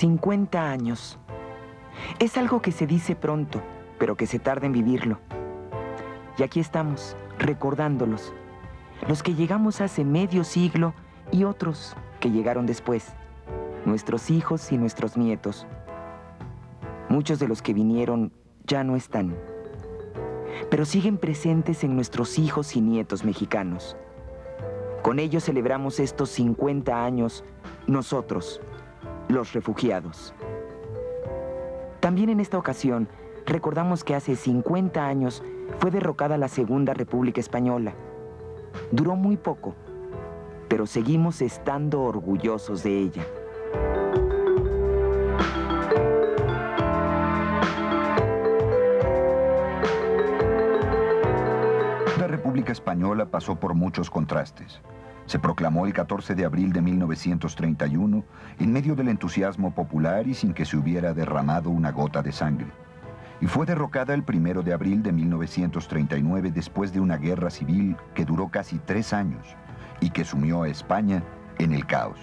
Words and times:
50 0.00 0.70
años. 0.70 1.18
Es 2.20 2.38
algo 2.38 2.62
que 2.62 2.72
se 2.72 2.86
dice 2.86 3.14
pronto, 3.14 3.60
pero 3.98 4.16
que 4.16 4.26
se 4.26 4.38
tarda 4.38 4.64
en 4.64 4.72
vivirlo. 4.72 5.18
Y 6.38 6.42
aquí 6.42 6.58
estamos, 6.58 7.18
recordándolos. 7.38 8.32
Los 9.06 9.22
que 9.22 9.34
llegamos 9.34 9.82
hace 9.82 10.06
medio 10.06 10.42
siglo 10.42 10.94
y 11.30 11.44
otros 11.44 11.94
que 12.18 12.30
llegaron 12.30 12.64
después. 12.64 13.12
Nuestros 13.84 14.30
hijos 14.30 14.72
y 14.72 14.78
nuestros 14.78 15.18
nietos. 15.18 15.66
Muchos 17.10 17.38
de 17.38 17.48
los 17.48 17.60
que 17.60 17.74
vinieron 17.74 18.32
ya 18.64 18.84
no 18.84 18.96
están. 18.96 19.36
Pero 20.70 20.86
siguen 20.86 21.18
presentes 21.18 21.84
en 21.84 21.94
nuestros 21.94 22.38
hijos 22.38 22.74
y 22.74 22.80
nietos 22.80 23.22
mexicanos. 23.22 23.98
Con 25.02 25.18
ellos 25.18 25.44
celebramos 25.44 26.00
estos 26.00 26.30
50 26.30 27.04
años, 27.04 27.44
nosotros, 27.86 28.62
los 29.30 29.52
refugiados. 29.52 30.34
También 32.00 32.30
en 32.30 32.40
esta 32.40 32.58
ocasión 32.58 33.08
recordamos 33.46 34.04
que 34.04 34.14
hace 34.14 34.36
50 34.36 35.06
años 35.06 35.42
fue 35.78 35.90
derrocada 35.90 36.38
la 36.38 36.48
Segunda 36.48 36.94
República 36.94 37.40
Española. 37.40 37.94
Duró 38.90 39.16
muy 39.16 39.36
poco, 39.36 39.74
pero 40.68 40.86
seguimos 40.86 41.42
estando 41.42 42.02
orgullosos 42.02 42.82
de 42.82 42.98
ella. 42.98 43.26
La 52.18 52.26
República 52.26 52.72
Española 52.72 53.26
pasó 53.26 53.56
por 53.56 53.74
muchos 53.74 54.10
contrastes. 54.10 54.80
Se 55.30 55.38
proclamó 55.38 55.86
el 55.86 55.92
14 55.92 56.34
de 56.34 56.44
abril 56.44 56.72
de 56.72 56.82
1931 56.82 58.24
en 58.58 58.72
medio 58.72 58.96
del 58.96 59.06
entusiasmo 59.06 59.72
popular 59.72 60.26
y 60.26 60.34
sin 60.34 60.52
que 60.52 60.64
se 60.64 60.76
hubiera 60.76 61.14
derramado 61.14 61.70
una 61.70 61.92
gota 61.92 62.20
de 62.20 62.32
sangre. 62.32 62.66
Y 63.40 63.46
fue 63.46 63.64
derrocada 63.64 64.12
el 64.12 64.24
1 64.28 64.64
de 64.64 64.72
abril 64.72 65.04
de 65.04 65.12
1939 65.12 66.50
después 66.50 66.92
de 66.92 66.98
una 66.98 67.16
guerra 67.16 67.48
civil 67.50 67.96
que 68.12 68.24
duró 68.24 68.48
casi 68.48 68.80
tres 68.80 69.12
años 69.12 69.46
y 70.00 70.10
que 70.10 70.24
sumió 70.24 70.64
a 70.64 70.68
España 70.68 71.22
en 71.60 71.74
el 71.74 71.86
caos. 71.86 72.18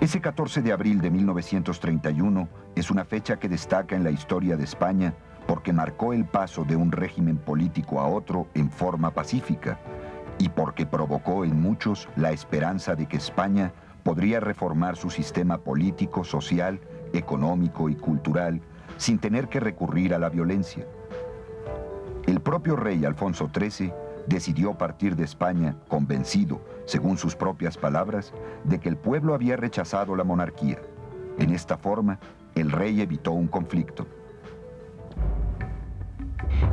Ese 0.00 0.22
14 0.22 0.62
de 0.62 0.72
abril 0.72 1.02
de 1.02 1.10
1931 1.10 2.48
es 2.76 2.90
una 2.90 3.04
fecha 3.04 3.38
que 3.38 3.50
destaca 3.50 3.94
en 3.94 4.04
la 4.04 4.10
historia 4.10 4.56
de 4.56 4.64
España 4.64 5.14
porque 5.46 5.72
marcó 5.72 6.12
el 6.12 6.24
paso 6.24 6.64
de 6.64 6.76
un 6.76 6.92
régimen 6.92 7.36
político 7.36 8.00
a 8.00 8.06
otro 8.06 8.46
en 8.54 8.70
forma 8.70 9.10
pacífica 9.10 9.78
y 10.38 10.48
porque 10.48 10.86
provocó 10.86 11.44
en 11.44 11.60
muchos 11.60 12.08
la 12.16 12.32
esperanza 12.32 12.94
de 12.94 13.06
que 13.06 13.16
España 13.16 13.72
podría 14.02 14.40
reformar 14.40 14.96
su 14.96 15.10
sistema 15.10 15.58
político, 15.58 16.24
social, 16.24 16.80
económico 17.12 17.88
y 17.88 17.94
cultural 17.94 18.60
sin 18.96 19.18
tener 19.18 19.48
que 19.48 19.60
recurrir 19.60 20.14
a 20.14 20.18
la 20.18 20.28
violencia. 20.28 20.86
El 22.26 22.40
propio 22.40 22.76
rey 22.76 23.04
Alfonso 23.04 23.50
XIII 23.52 23.92
decidió 24.26 24.74
partir 24.74 25.16
de 25.16 25.24
España 25.24 25.76
convencido, 25.88 26.60
según 26.84 27.18
sus 27.18 27.34
propias 27.34 27.76
palabras, 27.76 28.32
de 28.64 28.78
que 28.78 28.88
el 28.88 28.96
pueblo 28.96 29.34
había 29.34 29.56
rechazado 29.56 30.14
la 30.14 30.24
monarquía. 30.24 30.78
En 31.38 31.50
esta 31.50 31.76
forma, 31.76 32.20
el 32.54 32.70
rey 32.70 33.00
evitó 33.00 33.32
un 33.32 33.48
conflicto 33.48 34.06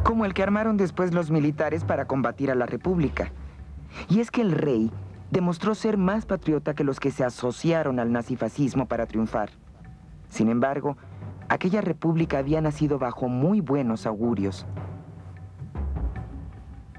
como 0.09 0.25
el 0.25 0.34
que 0.34 0.42
armaron 0.42 0.75
después 0.75 1.14
los 1.14 1.30
militares 1.30 1.84
para 1.84 2.06
combatir 2.06 2.50
a 2.50 2.56
la 2.56 2.66
República. 2.66 3.31
Y 4.09 4.22
es 4.22 4.31
que 4.31 4.42
el 4.42 4.53
rey 4.53 4.92
demostró 5.30 5.75
ser 5.75 5.97
más 5.97 6.25
patriota 6.25 6.74
que 6.74 6.84
los 6.84 7.00
que 7.00 7.12
se 7.12 7.24
asociaron 7.24 8.00
al 8.00 8.12
nazifascismo 8.12 8.88
para 8.88 9.06
triunfar. 9.06 9.52
Sin 10.28 10.50
embargo, 10.50 10.97
aquella 11.47 11.81
república 11.81 12.40
había 12.40 12.59
nacido 12.59 12.97
bajo 12.97 13.28
muy 13.28 13.62
buenos 13.62 14.08
augurios. 14.08 14.66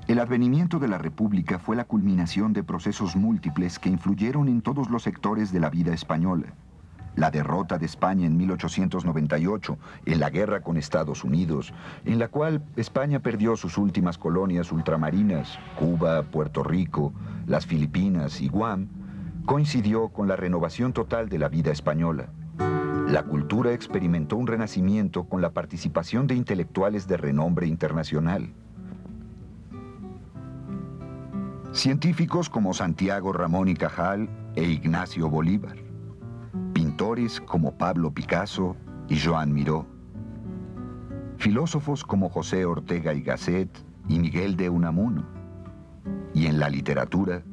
El 0.07 0.21
advenimiento 0.21 0.79
de 0.79 0.87
la 0.87 0.99
república 0.99 1.59
fue 1.59 1.75
la 1.75 1.87
culminación 1.87 2.53
de 2.53 2.63
procesos 2.63 3.17
múltiples 3.17 3.81
que 3.81 3.89
influyeron 3.89 4.47
en 4.47 4.63
todos 4.63 4.89
los 4.89 5.03
sectores 5.03 5.53
de 5.53 5.59
la 5.59 5.69
vida 5.69 5.93
española 5.93 6.55
la 7.17 7.31
derrota 7.31 7.79
de 7.79 7.87
España 7.87 8.27
en 8.27 8.37
1898 8.37 9.79
en 10.07 10.21
la 10.21 10.31
guerra 10.31 10.61
con 10.61 10.77
Estados 10.77 11.25
Unidos, 11.25 11.73
en 12.05 12.19
la 12.19 12.29
cual 12.29 12.63
España 12.77 13.21
perdió 13.21 13.57
sus 13.57 13.79
últimas 13.79 14.19
colonias 14.19 14.73
ultramarinas, 14.73 15.59
Cuba, 15.79 16.23
Puerto 16.23 16.63
Rico, 16.63 17.13
las 17.47 17.67
Filipinas 17.67 18.41
y 18.41 18.49
Guam, 18.49 18.89
coincidió 19.45 20.09
con 20.09 20.29
la 20.29 20.37
renovación 20.37 20.93
total 20.93 21.29
de 21.29 21.39
la 21.39 21.49
vida 21.49 21.73
española. 21.73 22.29
La 23.09 23.25
cultura 23.25 23.73
experimentó 23.73 24.37
un 24.37 24.47
renacimiento 24.47 25.25
con 25.25 25.43
la 25.43 25.51
participación 25.51 26.27
de 26.27 26.37
intelectuales 26.37 27.09
de 27.09 27.17
renombre 27.17 27.67
internacional. 27.67 28.53
Científicos 31.73 32.49
como 32.49 32.75
Santiago 32.75 33.33
Ramón 33.33 33.69
y 33.69 33.75
Cajal 33.75 34.29
e 34.55 34.65
Ignacio 34.65 35.29
Bolívar 35.29 35.90
pintores 36.91 37.41
como 37.41 37.71
Pablo 37.79 38.11
Picasso 38.11 38.75
y 39.09 39.17
Joan 39.21 39.53
Miró, 39.53 39.87
filósofos 41.37 42.03
como 42.03 42.29
José 42.29 42.65
Ortega 42.65 43.15
y 43.15 43.23
Gasset 43.23 43.71
y 44.09 44.19
Miguel 44.19 44.57
de 44.57 44.71
Unamuno, 44.71 45.25
y 46.35 46.47
en 46.47 46.59
la 46.59 46.69
literatura, 46.69 47.45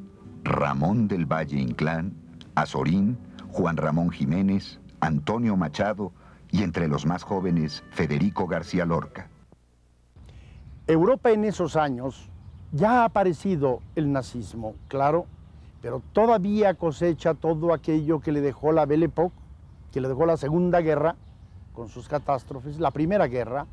Ramón 0.44 1.08
del 1.08 1.28
Valle 1.32 1.60
Inclán, 1.60 2.16
Azorín, 2.56 3.16
Juan 3.52 3.78
Ramón 3.78 4.10
Jiménez, 4.10 4.80
Antonio 5.02 5.56
Machado 5.56 6.14
y 6.50 6.64
entre 6.64 6.88
los 6.88 7.06
más 7.06 7.22
jóvenes, 7.22 7.84
Federico 7.92 8.48
García 8.48 8.88
Lorca. 8.88 9.30
Europa 10.88 11.30
en 11.30 11.44
esos 11.44 11.76
años 11.76 12.32
ya 12.72 13.02
ha 13.02 13.06
aparecido 13.06 13.84
el 13.96 14.12
nazismo, 14.12 14.74
claro, 14.88 15.28
pero 15.82 16.02
todavía 16.14 16.74
cosecha 16.74 17.34
todo 17.34 17.74
aquello 17.74 18.20
que 18.20 18.32
le 18.32 18.42
dejó 18.42 18.72
la 18.72 18.86
Belle 18.86 19.06
Époque, 19.06 19.36
que 19.92 20.02
le 20.02 20.08
dejó 20.08 20.26
la 20.26 20.38
Segunda 20.38 20.82
Guerra, 20.82 21.16
con 21.74 21.90
sus 21.90 22.08
catástrofes, 22.08 22.80
la 22.80 22.92
Primera 22.92 23.28
Guerra, 23.28 23.68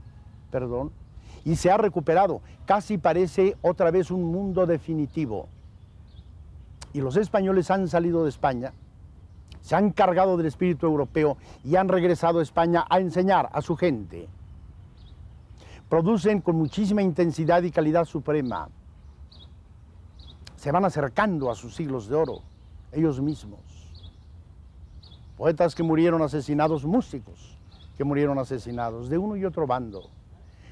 perdón, 0.51 0.93
y 1.45 1.57
se 1.57 1.71
ha 1.71 1.77
recuperado. 1.77 2.43
Casi 2.67 2.99
parece 2.99 3.57
otra 3.63 3.91
vez 3.91 4.11
un 4.11 4.25
mundo 4.25 4.67
definitivo. 4.67 5.49
Y 6.93 7.01
los 7.01 7.17
españoles 7.17 7.71
han 7.71 7.89
salido 7.89 8.23
de 8.23 8.29
España, 8.29 8.73
se 9.63 9.75
han 9.75 9.91
cargado 9.91 10.37
del 10.37 10.47
espíritu 10.47 10.87
europeo 10.87 11.39
y 11.65 11.77
han 11.77 11.89
regresado 11.89 12.39
a 12.39 12.43
España 12.43 12.85
a 12.89 13.01
enseñar 13.01 13.49
a 13.53 13.63
su 13.63 13.77
gente. 13.77 14.29
Producen 15.89 16.43
con 16.43 16.57
muchísima 16.57 17.03
intensidad 17.03 17.63
y 17.63 17.71
calidad 17.71 18.05
suprema 18.05 18.69
se 20.65 20.73
van 20.73 20.87
acercando 20.87 21.51
a 21.51 21.55
sus 21.55 21.75
siglos 21.75 22.09
de 22.09 22.15
oro, 22.15 22.41
ellos 22.91 23.21
mismos. 23.21 23.61
Poetas 25.37 25.75
que 25.75 25.83
murieron 25.83 26.23
asesinados, 26.23 26.87
músicos 26.87 27.59
que 27.99 28.05
murieron 28.05 28.39
asesinados, 28.39 29.11
de 29.11 29.19
uno 29.19 29.37
y 29.37 29.45
otro 29.45 29.67
bando. 29.67 30.09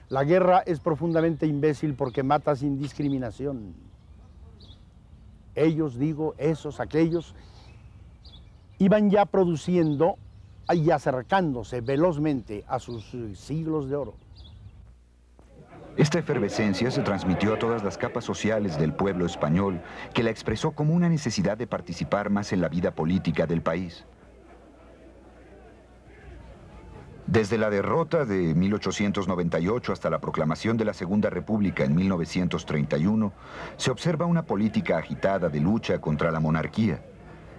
La 0.09 0.25
guerra 0.25 0.61
es 0.61 0.81
profundamente 0.81 1.47
imbécil 1.47 1.93
porque 1.93 2.23
mata 2.23 2.57
sin 2.57 2.79
discriminación. 2.79 3.75
Ellos, 5.55 5.99
digo, 5.99 6.35
esos, 6.39 6.81
aquellos, 6.81 7.35
iban 8.79 9.11
ya 9.11 9.27
produciendo 9.27 10.17
y 10.73 10.91
acercándose 10.91 11.83
velozmente 11.83 12.65
a 12.67 12.79
sus 12.79 13.15
siglos 13.35 13.91
de 13.91 13.97
oro. 13.97 14.15
Esta 15.97 16.19
efervescencia 16.19 16.91
se 16.91 17.03
transmitió 17.03 17.53
a 17.53 17.59
todas 17.59 17.85
las 17.85 17.99
capas 17.99 18.25
sociales 18.25 18.79
del 18.79 18.95
pueblo 18.95 19.27
español, 19.27 19.83
que 20.15 20.23
la 20.23 20.31
expresó 20.31 20.71
como 20.73 20.95
una 20.95 21.11
necesidad 21.11 21.59
de 21.59 21.67
participar 21.67 22.31
más 22.31 22.55
en 22.55 22.63
la 22.63 22.71
vida 22.71 22.93
política 22.93 23.47
del 23.47 23.61
país. 23.61 24.07
Desde 27.27 27.59
la 27.59 27.69
derrota 27.69 28.25
de 28.25 28.55
1898 28.55 29.93
hasta 29.93 30.09
la 30.09 30.21
proclamación 30.21 30.79
de 30.79 30.87
la 30.87 30.95
Segunda 30.95 31.29
República 31.29 31.85
en 31.85 31.95
1931, 31.95 33.33
se 33.77 33.91
observa 33.91 34.25
una 34.25 34.45
política 34.45 34.97
agitada 34.97 35.51
de 35.51 35.61
lucha 35.61 36.01
contra 36.01 36.31
la 36.31 36.41
monarquía 36.41 37.03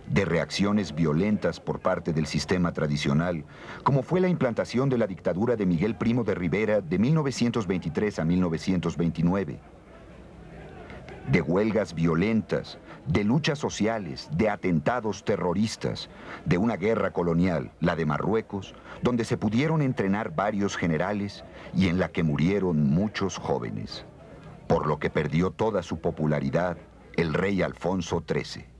de 0.08 0.26
reacciones 0.26 0.94
violentas 0.94 1.60
por 1.60 1.80
parte 1.80 2.14
del 2.14 2.28
sistema 2.28 2.72
tradicional, 2.72 3.44
como 3.84 4.04
fue 4.04 4.20
la 4.20 4.28
implantación 4.28 4.90
de 4.90 4.98
la 4.98 5.08
dictadura 5.08 5.56
de 5.56 5.66
Miguel 5.66 5.96
Primo 5.96 6.24
de 6.24 6.36
Rivera 6.36 6.82
de 6.82 7.00
1923 7.00 8.20
a 8.20 8.26
1929. 8.26 9.60
De 11.32 11.42
huelgas 11.42 11.94
violentas, 11.94 12.78
de 13.08 13.24
luchas 13.24 13.58
sociales, 13.58 14.30
de 14.34 14.50
atentados 14.50 15.24
terroristas, 15.24 16.10
de 16.46 16.58
una 16.58 16.76
guerra 16.76 17.12
colonial, 17.12 17.72
la 17.80 17.96
de 17.96 18.06
Marruecos, 18.06 18.76
donde 19.02 19.24
se 19.24 19.38
pudieron 19.38 19.82
entrenar 19.82 20.36
varios 20.36 20.76
generales 20.76 21.44
y 21.74 21.88
en 21.88 21.98
la 21.98 22.10
que 22.10 22.24
murieron 22.24 22.90
muchos 22.90 23.38
jóvenes, 23.38 24.06
por 24.68 24.86
lo 24.86 25.00
que 25.00 25.10
perdió 25.10 25.52
toda 25.52 25.82
su 25.82 26.00
popularidad 26.00 26.78
el 27.16 27.34
rey 27.34 27.62
Alfonso 27.62 28.24
XIII. 28.28 28.73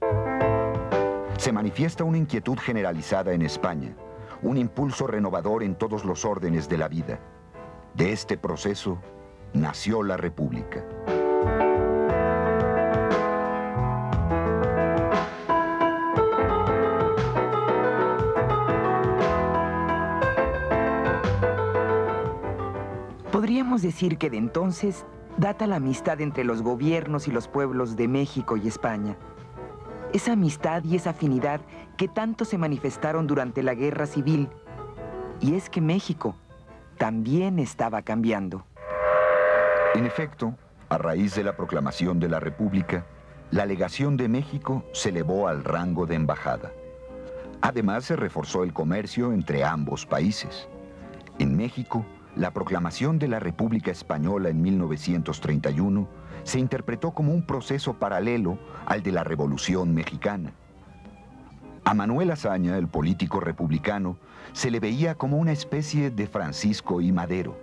Se 1.38 1.52
manifiesta 1.52 2.04
una 2.04 2.18
inquietud 2.18 2.58
generalizada 2.58 3.34
en 3.34 3.42
España, 3.42 3.96
un 4.42 4.58
impulso 4.58 5.08
renovador 5.08 5.64
en 5.64 5.76
todos 5.76 6.06
los 6.06 6.26
órdenes 6.26 6.70
de 6.70 6.78
la 6.78 6.88
vida. 6.88 7.20
De 7.94 8.12
este 8.12 8.38
proceso 8.38 8.98
nació 9.54 10.04
la 10.04 10.18
República. 10.18 10.84
Podríamos 23.32 23.82
decir 23.82 24.18
que 24.18 24.30
de 24.30 24.38
entonces 24.38 25.06
data 25.38 25.68
la 25.68 25.78
amistad 25.78 26.22
entre 26.22 26.44
los 26.44 26.62
gobiernos 26.62 27.28
y 27.28 27.32
los 27.32 27.48
pueblos 27.48 27.96
de 27.96 28.08
México 28.08 28.58
y 28.58 28.68
España. 28.68 29.18
Esa 30.14 30.34
amistad 30.34 30.84
y 30.84 30.96
esa 30.96 31.10
afinidad 31.10 31.60
que 31.98 32.08
tanto 32.08 32.46
se 32.46 32.60
manifestaron 32.60 33.26
durante 33.26 33.64
la 33.64 33.74
Guerra 33.74 34.06
Civil. 34.06 34.48
Y 35.42 35.56
es 35.56 35.72
que 35.72 35.82
México 35.82 36.36
también 37.00 37.58
estaba 37.58 38.04
cambiando. 38.04 38.64
En 39.96 40.06
efecto, 40.06 40.56
a 40.90 41.00
raíz 41.00 41.34
de 41.34 41.44
la 41.44 41.58
proclamación 41.58 42.20
de 42.20 42.30
la 42.30 42.40
República, 42.40 43.08
la 43.50 43.66
legación 43.66 44.16
de 44.16 44.30
México 44.30 44.84
se 44.94 45.10
elevó 45.10 45.48
al 45.48 45.64
rango 45.64 46.06
de 46.06 46.16
embajada. 46.16 46.72
Además, 47.62 48.06
se 48.06 48.16
reforzó 48.16 48.64
el 48.64 48.72
comercio 48.72 49.34
entre 49.34 49.64
ambos 49.64 50.06
países. 50.06 50.68
En 51.40 51.58
México, 51.58 52.06
la 52.36 52.52
proclamación 52.52 53.18
de 53.18 53.30
la 53.30 53.40
República 53.40 53.90
Española 53.90 54.50
en 54.50 54.62
1931 54.62 56.08
se 56.44 56.60
interpretó 56.60 57.12
como 57.12 57.34
un 57.34 57.46
proceso 57.46 57.94
paralelo 57.94 58.58
al 58.86 59.04
de 59.04 59.12
la 59.12 59.24
Revolución 59.24 59.94
Mexicana. 59.94 60.52
A 61.86 61.94
Manuel 61.94 62.32
Azaña, 62.32 62.78
el 62.78 62.88
político 62.88 63.40
republicano, 63.40 64.18
se 64.54 64.72
le 64.72 64.80
veía 64.80 65.16
como 65.16 65.38
una 65.38 65.52
especie 65.52 66.12
de 66.12 66.28
Francisco 66.28 67.02
y 67.02 67.12
Madero, 67.12 67.58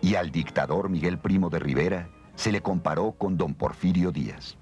y 0.00 0.14
al 0.14 0.30
dictador 0.30 0.88
Miguel 0.88 1.18
Primo 1.18 1.50
de 1.50 1.58
Rivera 1.58 2.08
se 2.34 2.52
le 2.52 2.62
comparó 2.62 3.12
con 3.12 3.36
don 3.36 3.54
Porfirio 3.54 4.12
Díaz. 4.12 4.56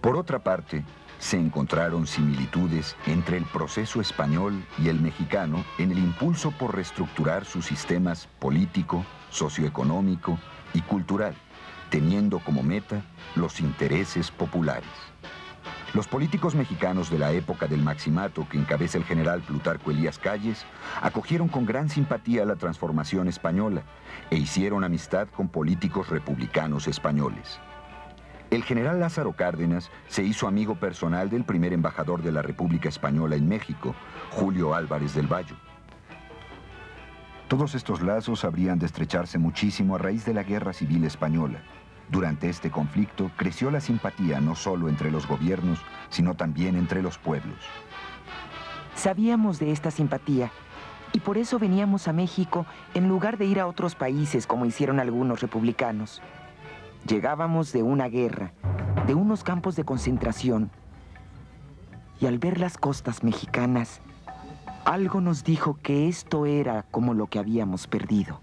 Por 0.00 0.16
otra 0.16 0.38
parte, 0.38 0.84
se 1.18 1.38
encontraron 1.38 2.06
similitudes 2.06 2.96
entre 3.06 3.36
el 3.36 3.44
proceso 3.44 4.00
español 4.00 4.64
y 4.78 4.88
el 4.88 5.00
mexicano 5.00 5.64
en 5.78 5.90
el 5.92 5.98
impulso 5.98 6.50
por 6.50 6.74
reestructurar 6.74 7.44
sus 7.44 7.66
sistemas 7.66 8.28
político, 8.38 9.04
socioeconómico 9.30 10.38
y 10.74 10.82
cultural, 10.82 11.34
teniendo 11.90 12.38
como 12.40 12.62
meta 12.62 13.02
los 13.34 13.60
intereses 13.60 14.30
populares. 14.30 14.90
Los 15.94 16.08
políticos 16.08 16.54
mexicanos 16.54 17.10
de 17.10 17.18
la 17.18 17.32
época 17.32 17.66
del 17.66 17.82
Maximato, 17.82 18.46
que 18.50 18.58
encabeza 18.58 18.98
el 18.98 19.04
general 19.04 19.40
Plutarco 19.40 19.90
Elías 19.90 20.18
Calles, 20.18 20.66
acogieron 21.00 21.48
con 21.48 21.64
gran 21.64 21.88
simpatía 21.88 22.44
la 22.44 22.56
transformación 22.56 23.28
española 23.28 23.82
e 24.30 24.36
hicieron 24.36 24.84
amistad 24.84 25.28
con 25.28 25.48
políticos 25.48 26.10
republicanos 26.10 26.86
españoles. 26.86 27.60
El 28.50 28.62
general 28.62 29.00
Lázaro 29.00 29.32
Cárdenas 29.32 29.90
se 30.06 30.22
hizo 30.22 30.46
amigo 30.46 30.76
personal 30.76 31.28
del 31.28 31.44
primer 31.44 31.72
embajador 31.72 32.22
de 32.22 32.30
la 32.30 32.42
República 32.42 32.88
Española 32.88 33.34
en 33.34 33.48
México, 33.48 33.94
Julio 34.30 34.74
Álvarez 34.74 35.14
del 35.14 35.26
Valle. 35.26 35.54
Todos 37.48 37.74
estos 37.74 38.02
lazos 38.02 38.44
habrían 38.44 38.78
de 38.78 38.86
estrecharse 38.86 39.38
muchísimo 39.38 39.96
a 39.96 39.98
raíz 39.98 40.24
de 40.24 40.34
la 40.34 40.44
Guerra 40.44 40.72
Civil 40.72 41.04
Española. 41.04 41.60
Durante 42.08 42.48
este 42.48 42.70
conflicto 42.70 43.32
creció 43.36 43.72
la 43.72 43.80
simpatía 43.80 44.40
no 44.40 44.54
solo 44.54 44.88
entre 44.88 45.10
los 45.10 45.26
gobiernos, 45.26 45.80
sino 46.08 46.34
también 46.34 46.76
entre 46.76 47.02
los 47.02 47.18
pueblos. 47.18 47.58
Sabíamos 48.94 49.58
de 49.58 49.72
esta 49.72 49.90
simpatía 49.90 50.52
y 51.12 51.18
por 51.18 51.36
eso 51.36 51.58
veníamos 51.58 52.06
a 52.06 52.12
México 52.12 52.64
en 52.94 53.08
lugar 53.08 53.38
de 53.38 53.46
ir 53.46 53.58
a 53.58 53.66
otros 53.66 53.96
países 53.96 54.46
como 54.46 54.66
hicieron 54.66 55.00
algunos 55.00 55.40
republicanos. 55.40 56.22
Llegábamos 57.06 57.72
de 57.72 57.84
una 57.84 58.08
guerra, 58.08 58.52
de 59.06 59.14
unos 59.14 59.44
campos 59.44 59.76
de 59.76 59.84
concentración. 59.84 60.70
Y 62.18 62.26
al 62.26 62.38
ver 62.38 62.58
las 62.58 62.78
costas 62.78 63.22
mexicanas, 63.22 64.00
algo 64.84 65.20
nos 65.20 65.44
dijo 65.44 65.78
que 65.80 66.08
esto 66.08 66.46
era 66.46 66.82
como 66.90 67.14
lo 67.14 67.28
que 67.28 67.38
habíamos 67.38 67.86
perdido. 67.86 68.40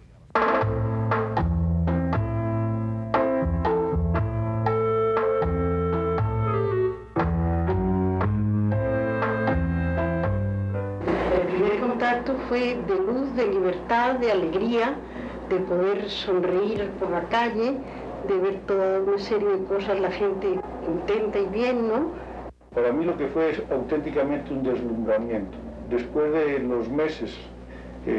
El 11.35 11.47
primer 11.47 11.79
contacto 11.81 12.37
fue 12.47 12.81
de 12.87 12.95
luz, 12.95 13.35
de 13.35 13.47
libertad, 13.47 14.15
de 14.19 14.31
alegría, 14.31 14.95
de 15.49 15.57
poder 15.59 16.09
sonreír 16.09 16.89
por 16.99 17.09
la 17.09 17.27
calle, 17.27 17.77
de 18.27 18.37
ver 18.39 18.59
toda 18.67 19.01
una 19.01 19.17
serie 19.17 19.49
de 19.49 19.65
cosas, 19.65 19.99
la 19.99 20.11
gente 20.11 20.59
contenta 20.85 21.39
y 21.39 21.45
bien, 21.47 21.87
¿no? 21.87 22.11
Para 22.73 22.91
mí 22.91 23.05
lo 23.05 23.17
que 23.17 23.27
fue 23.27 23.51
es 23.51 23.61
auténticamente 23.71 24.51
un 24.51 24.63
deslumbramiento. 24.63 25.57
Después 25.89 26.31
de 26.33 26.59
los 26.59 26.89
meses 26.89 27.35
eh, 28.05 28.11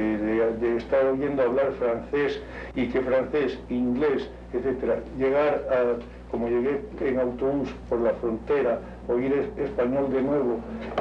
de, 0.60 0.66
de, 0.66 0.76
estar 0.76 1.04
oyendo 1.06 1.42
hablar 1.42 1.72
francés 1.72 2.40
y 2.74 2.88
que 2.88 3.00
francés, 3.00 3.58
inglés, 3.68 4.30
etcétera, 4.52 5.00
llegar 5.18 5.66
a, 5.70 6.30
como 6.30 6.48
llegué 6.48 6.80
en 7.00 7.20
autobús 7.20 7.68
por 7.88 8.00
la 8.00 8.12
frontera, 8.14 8.80
oír 9.08 9.32
es, 9.32 9.66
español 9.66 10.12
de 10.12 10.22
nuevo 10.22 10.58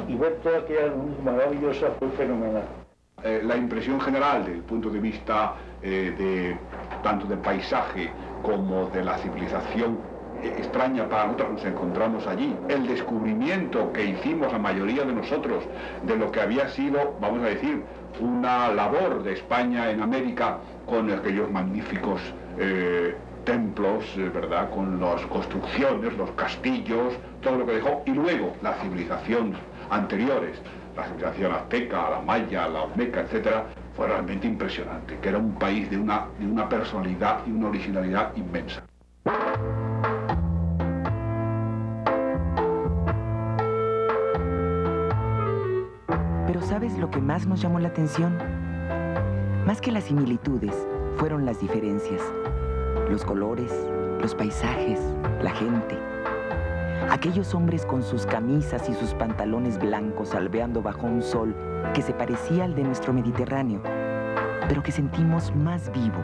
y 0.08 0.14
ver 0.16 0.34
toda 0.42 0.58
aquella 0.58 0.86
luz 0.86 1.18
maravillosa 1.24 1.88
fue 1.98 2.08
fenomenal. 2.10 2.64
Eh, 3.22 3.40
la 3.42 3.56
impresión 3.56 4.00
general 4.00 4.44
desde 4.44 4.58
el 4.58 4.64
punto 4.64 4.90
de 4.90 5.00
vista 5.00 5.54
eh, 5.82 6.12
de 6.18 6.56
tanto 7.04 7.26
del 7.26 7.38
paisaje 7.38 8.10
como 8.42 8.86
de 8.86 9.04
la 9.04 9.16
civilización 9.18 9.98
extraña 10.42 11.08
para 11.08 11.26
nosotros 11.26 11.52
nos 11.52 11.64
encontramos 11.64 12.26
allí. 12.26 12.56
El 12.68 12.86
descubrimiento 12.86 13.92
que 13.92 14.04
hicimos 14.06 14.52
la 14.52 14.58
mayoría 14.58 15.04
de 15.04 15.12
nosotros 15.12 15.64
de 16.02 16.16
lo 16.16 16.32
que 16.32 16.40
había 16.40 16.68
sido, 16.70 17.14
vamos 17.20 17.42
a 17.42 17.50
decir, 17.50 17.82
una 18.20 18.68
labor 18.68 19.22
de 19.22 19.34
España 19.34 19.90
en 19.90 20.02
América 20.02 20.58
con 20.86 21.10
aquellos 21.10 21.50
magníficos 21.50 22.20
eh, 22.58 23.14
templos, 23.44 24.04
eh, 24.16 24.30
¿verdad? 24.32 24.70
Con 24.70 25.00
las 25.00 25.22
construcciones, 25.26 26.16
los 26.16 26.30
castillos, 26.32 27.14
todo 27.42 27.58
lo 27.58 27.66
que 27.66 27.72
dejó, 27.74 28.02
y 28.06 28.10
luego 28.12 28.54
las 28.62 28.78
civilizaciones 28.80 29.58
anteriores, 29.90 30.58
la 30.96 31.04
civilización 31.04 31.52
azteca, 31.52 32.10
la 32.10 32.20
maya, 32.20 32.68
la 32.68 32.82
olmeca, 32.82 33.20
etcétera, 33.20 33.64
fue 33.96 34.08
realmente 34.08 34.46
impresionante, 34.46 35.18
que 35.20 35.28
era 35.28 35.38
un 35.38 35.54
país 35.54 35.90
de 35.90 35.98
una, 35.98 36.26
de 36.38 36.46
una 36.46 36.68
personalidad 36.68 37.40
y 37.46 37.52
una 37.52 37.68
originalidad 37.68 38.34
inmensa. 38.36 38.82
Pero 46.46 46.60
¿sabes 46.62 46.98
lo 46.98 47.10
que 47.10 47.20
más 47.20 47.46
nos 47.46 47.60
llamó 47.60 47.78
la 47.78 47.88
atención? 47.88 48.36
Más 49.66 49.80
que 49.80 49.92
las 49.92 50.04
similitudes, 50.04 50.74
fueron 51.16 51.46
las 51.46 51.60
diferencias. 51.60 52.20
Los 53.08 53.24
colores, 53.24 53.72
los 54.20 54.34
paisajes, 54.34 55.00
la 55.42 55.50
gente. 55.50 56.13
Aquellos 57.10 57.54
hombres 57.54 57.86
con 57.86 58.02
sus 58.02 58.26
camisas 58.26 58.88
y 58.88 58.94
sus 58.94 59.14
pantalones 59.14 59.78
blancos 59.78 60.34
albeando 60.34 60.82
bajo 60.82 61.06
un 61.06 61.22
sol 61.22 61.54
que 61.94 62.02
se 62.02 62.12
parecía 62.12 62.64
al 62.64 62.74
de 62.74 62.82
nuestro 62.82 63.12
Mediterráneo, 63.12 63.82
pero 64.68 64.82
que 64.82 64.92
sentimos 64.92 65.54
más 65.54 65.92
vivo. 65.92 66.18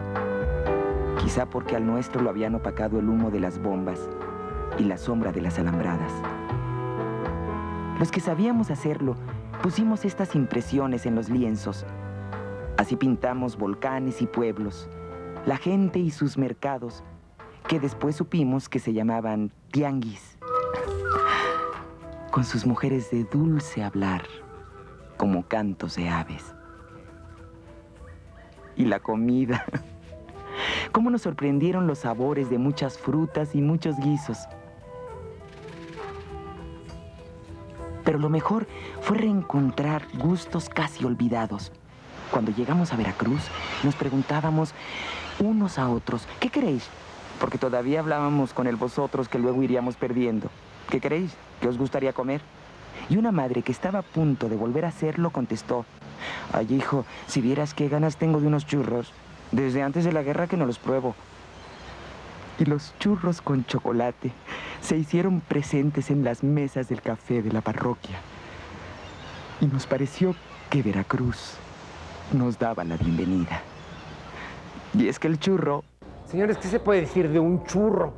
Quizá 1.23 1.47
porque 1.47 1.77
al 1.77 1.87
nuestro 1.87 2.23
lo 2.23 2.31
habían 2.31 2.55
opacado 2.55 2.99
el 2.99 3.09
humo 3.09 3.31
de 3.31 3.41
las 3.41 3.61
bombas 3.61 4.09
y 4.79 4.85
la 4.85 4.97
sombra 4.97 5.33
de 5.33 5.43
las 5.43 5.59
alambradas. 5.59 6.13
Los 7.99 8.11
que 8.11 8.21
sabíamos 8.21 8.71
hacerlo 8.71 9.17
pusimos 9.63 10.05
estas 10.07 10.35
impresiones 10.35 11.05
en 11.05 11.15
los 11.15 11.29
lienzos. 11.29 11.85
Así 12.79 12.97
pintamos 12.97 13.59
volcanes 13.59 14.23
y 14.23 14.27
pueblos, 14.27 14.89
la 15.45 15.59
gente 15.59 15.99
y 15.99 16.11
sus 16.11 16.39
mercados, 16.39 17.05
que 17.69 17.79
después 17.79 18.17
supimos 18.17 18.71
que 18.71 18.79
se 18.79 18.95
llamaban 18.95 19.53
tianguis, 19.71 20.30
con 22.31 22.45
sus 22.45 22.65
mujeres 22.65 23.11
de 23.11 23.25
dulce 23.25 23.83
hablar, 23.83 24.23
como 25.17 25.47
cantos 25.47 25.97
de 25.97 26.09
aves. 26.09 26.55
Y 28.77 28.85
la 28.85 29.01
comida. 29.01 29.65
Cómo 30.93 31.11
nos 31.11 31.23
sorprendieron 31.23 31.87
los 31.87 32.01
sabores 32.01 32.49
de 32.49 32.59
muchas 32.59 32.99
frutas 32.99 33.55
y 33.55 33.61
muchos 33.61 33.97
guisos. 33.99 34.39
Pero 38.05 38.19
lo 38.19 38.29
mejor 38.29 38.67
fue 39.01 39.19
reencontrar 39.19 40.07
gustos 40.15 40.69
casi 40.69 41.05
olvidados. 41.05 41.73
Cuando 42.31 42.53
llegamos 42.53 42.93
a 42.93 42.97
Veracruz, 42.97 43.43
nos 43.83 43.97
preguntábamos 43.97 44.73
unos 45.41 45.79
a 45.79 45.89
otros, 45.89 46.27
¿qué 46.39 46.49
queréis? 46.49 46.89
Porque 47.41 47.59
todavía 47.59 48.01
hablábamos 48.01 48.53
con 48.53 48.67
el 48.67 48.77
vosotros 48.77 49.29
que 49.29 49.39
luego 49.39 49.63
iríamos 49.63 49.97
perdiendo. 49.97 50.49
¿Qué 50.91 51.01
queréis? 51.01 51.33
¿Qué 51.61 51.69
os 51.69 51.79
gustaría 51.79 52.13
comer? 52.13 52.41
Y 53.09 53.17
una 53.17 53.31
madre 53.31 53.63
que 53.63 53.71
estaba 53.71 54.01
a 54.01 54.03
punto 54.03 54.49
de 54.49 54.57
volver 54.57 54.85
a 54.85 54.89
hacerlo 54.89 55.31
contestó, 55.31 55.87
ay 56.53 56.75
hijo, 56.75 57.05
si 57.29 57.41
vieras 57.41 57.75
qué 57.75 57.89
ganas 57.89 58.17
tengo 58.17 58.41
de 58.41 58.49
unos 58.49 58.67
churros, 58.67 59.13
desde 59.53 59.83
antes 59.83 60.05
de 60.05 60.13
la 60.13 60.23
guerra 60.23 60.49
que 60.49 60.57
no 60.57 60.67
los 60.67 60.79
pruebo. 60.79 61.15
Y 62.59 62.65
los 62.65 62.93
churros 62.99 63.41
con 63.41 63.65
chocolate 63.65 64.33
se 64.81 64.97
hicieron 64.97 65.41
presentes 65.41 66.11
en 66.11 66.25
las 66.25 66.43
mesas 66.43 66.89
del 66.89 67.03
café 67.03 67.41
de 67.41 67.53
la 67.53 67.61
parroquia. 67.61 68.19
Y 69.61 69.67
nos 69.67 69.87
pareció 69.87 70.35
que 70.71 70.83
Veracruz 70.83 71.55
nos 72.33 72.59
daba 72.59 72.83
la 72.83 72.97
bienvenida. 72.97 73.63
Y 74.95 75.07
es 75.07 75.19
que 75.21 75.29
el 75.29 75.39
churro... 75.39 75.85
Señores, 76.27 76.59
¿qué 76.59 76.69
se 76.69 76.81
puede 76.81 77.03
decir 77.03 77.29
de 77.29 77.39
un 77.39 77.65
churro? 77.65 78.13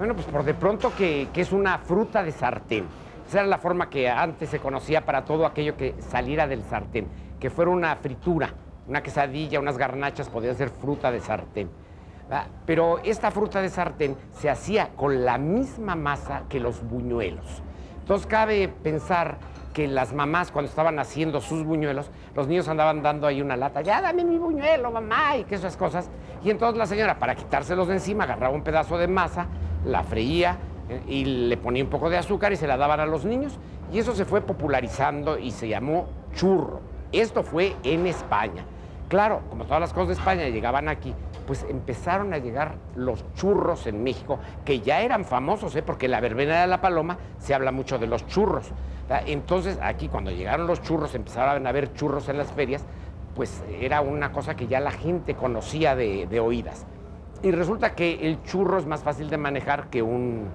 Bueno, 0.00 0.14
pues 0.14 0.26
por 0.28 0.44
de 0.44 0.54
pronto 0.54 0.94
que, 0.96 1.28
es 1.34 1.52
una 1.52 1.76
fruta 1.76 2.22
de 2.22 2.32
sartén. 2.32 2.86
Esa 3.28 3.40
era 3.40 3.46
la 3.46 3.58
forma 3.58 3.90
que 3.90 4.08
antes 4.08 4.48
se 4.48 4.58
conocía 4.58 5.04
para 5.04 5.26
todo 5.26 5.44
aquello 5.44 5.76
que 5.76 5.94
saliera 5.98 6.46
del 6.46 6.62
sartén, 6.62 7.06
que 7.38 7.50
fuera 7.50 7.70
una 7.70 7.94
fritura, 7.96 8.48
una 8.88 9.02
quesadilla, 9.02 9.60
unas 9.60 9.76
garnachas, 9.76 10.30
podían 10.30 10.56
ser 10.56 10.70
fruta 10.70 11.12
de 11.12 11.20
sartén. 11.20 11.68
Pero 12.64 13.00
esta 13.04 13.30
fruta 13.30 13.60
de 13.60 13.68
sartén 13.68 14.16
se 14.32 14.48
hacía 14.48 14.88
con 14.96 15.22
la 15.26 15.36
misma 15.36 15.96
masa 15.96 16.44
que 16.48 16.60
los 16.60 16.82
buñuelos. 16.82 17.62
Entonces 17.98 18.26
cabe 18.26 18.68
pensar 18.68 19.36
que 19.74 19.86
las 19.86 20.14
mamás 20.14 20.50
cuando 20.50 20.70
estaban 20.70 20.98
haciendo 20.98 21.42
sus 21.42 21.62
buñuelos, 21.62 22.10
los 22.34 22.48
niños 22.48 22.68
andaban 22.68 23.02
dando 23.02 23.26
ahí 23.26 23.42
una 23.42 23.54
lata, 23.54 23.82
ya 23.82 24.00
dame 24.00 24.24
mi 24.24 24.38
buñuelo, 24.38 24.90
mamá, 24.90 25.36
y 25.36 25.44
que 25.44 25.56
esas 25.56 25.76
cosas. 25.76 26.08
Y 26.42 26.48
entonces 26.48 26.78
la 26.78 26.86
señora, 26.86 27.18
para 27.18 27.34
quitárselos 27.34 27.86
de 27.88 27.94
encima, 27.94 28.24
agarraba 28.24 28.54
un 28.54 28.62
pedazo 28.62 28.96
de 28.96 29.06
masa, 29.06 29.46
la 29.84 30.02
freía 30.02 30.58
eh, 30.88 31.02
y 31.06 31.24
le 31.24 31.56
ponía 31.56 31.84
un 31.84 31.90
poco 31.90 32.10
de 32.10 32.18
azúcar 32.18 32.52
y 32.52 32.56
se 32.56 32.66
la 32.66 32.76
daban 32.76 33.00
a 33.00 33.06
los 33.06 33.24
niños. 33.24 33.58
Y 33.92 33.98
eso 33.98 34.14
se 34.14 34.24
fue 34.24 34.40
popularizando 34.40 35.38
y 35.38 35.50
se 35.50 35.68
llamó 35.68 36.08
churro. 36.34 36.80
Esto 37.12 37.42
fue 37.42 37.74
en 37.82 38.06
España. 38.06 38.64
Claro, 39.08 39.42
como 39.50 39.64
todas 39.64 39.80
las 39.80 39.92
cosas 39.92 40.08
de 40.08 40.14
España 40.14 40.48
llegaban 40.48 40.88
aquí, 40.88 41.12
pues 41.44 41.66
empezaron 41.68 42.32
a 42.32 42.38
llegar 42.38 42.76
los 42.94 43.24
churros 43.34 43.88
en 43.88 44.04
México, 44.04 44.38
que 44.64 44.80
ya 44.80 45.00
eran 45.00 45.24
famosos, 45.24 45.74
¿eh? 45.74 45.82
porque 45.82 46.06
en 46.06 46.12
la 46.12 46.20
verbena 46.20 46.60
de 46.60 46.68
la 46.68 46.80
paloma 46.80 47.18
se 47.38 47.52
habla 47.52 47.72
mucho 47.72 47.98
de 47.98 48.06
los 48.06 48.24
churros. 48.28 48.70
Entonces, 49.26 49.76
aquí 49.82 50.06
cuando 50.06 50.30
llegaron 50.30 50.68
los 50.68 50.80
churros, 50.82 51.16
empezaron 51.16 51.66
a 51.66 51.70
haber 51.70 51.92
churros 51.94 52.28
en 52.28 52.38
las 52.38 52.52
ferias, 52.52 52.84
pues 53.34 53.64
era 53.80 54.00
una 54.00 54.30
cosa 54.30 54.54
que 54.54 54.68
ya 54.68 54.78
la 54.78 54.92
gente 54.92 55.34
conocía 55.34 55.96
de 55.96 56.38
oídas. 56.38 56.86
Y 57.42 57.50
resulta 57.52 57.94
que 57.94 58.28
el 58.28 58.42
churro 58.42 58.78
es 58.78 58.86
más 58.86 59.02
fácil 59.02 59.30
de 59.30 59.38
manejar 59.38 59.88
que 59.88 60.02
un, 60.02 60.48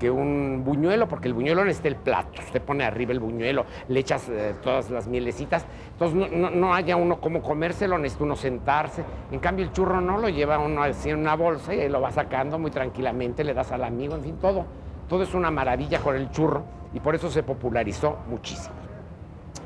que 0.00 0.10
un 0.10 0.64
buñuelo, 0.64 1.06
porque 1.06 1.28
el 1.28 1.34
buñuelo 1.34 1.64
necesita 1.64 1.86
el 1.86 1.96
plato. 1.96 2.42
Usted 2.44 2.60
pone 2.60 2.82
arriba 2.82 3.12
el 3.12 3.20
buñuelo, 3.20 3.64
le 3.86 4.00
echas 4.00 4.28
eh, 4.28 4.56
todas 4.60 4.90
las 4.90 5.06
mielecitas, 5.06 5.64
entonces 5.92 6.32
no, 6.32 6.74
haya 6.74 6.96
uno 6.96 7.20
como 7.20 7.40
comérselo, 7.40 7.98
necesita 7.98 8.24
uno 8.24 8.34
sentarse. 8.34 9.04
En 9.30 9.38
cambio, 9.38 9.64
el 9.64 9.72
churro 9.72 10.00
no 10.00 10.18
lo 10.18 10.28
lleva 10.28 10.58
uno 10.58 10.82
así 10.82 11.10
en 11.10 11.20
una 11.20 11.36
bolsa 11.36 11.72
y 11.72 11.88
lo 11.88 12.00
va 12.00 12.10
sacando 12.10 12.58
muy 12.58 12.72
tranquilamente, 12.72 13.44
le 13.44 13.54
das 13.54 13.70
al 13.70 13.84
amigo, 13.84 14.16
en 14.16 14.22
fin, 14.22 14.36
todo. 14.40 14.64
Todo 15.08 15.22
es 15.22 15.34
una 15.34 15.52
maravilla 15.52 16.00
con 16.00 16.16
el 16.16 16.32
churro 16.32 16.64
y 16.92 16.98
por 16.98 17.14
eso 17.14 17.30
se 17.30 17.44
popularizó 17.44 18.18
muchísimo. 18.28 18.74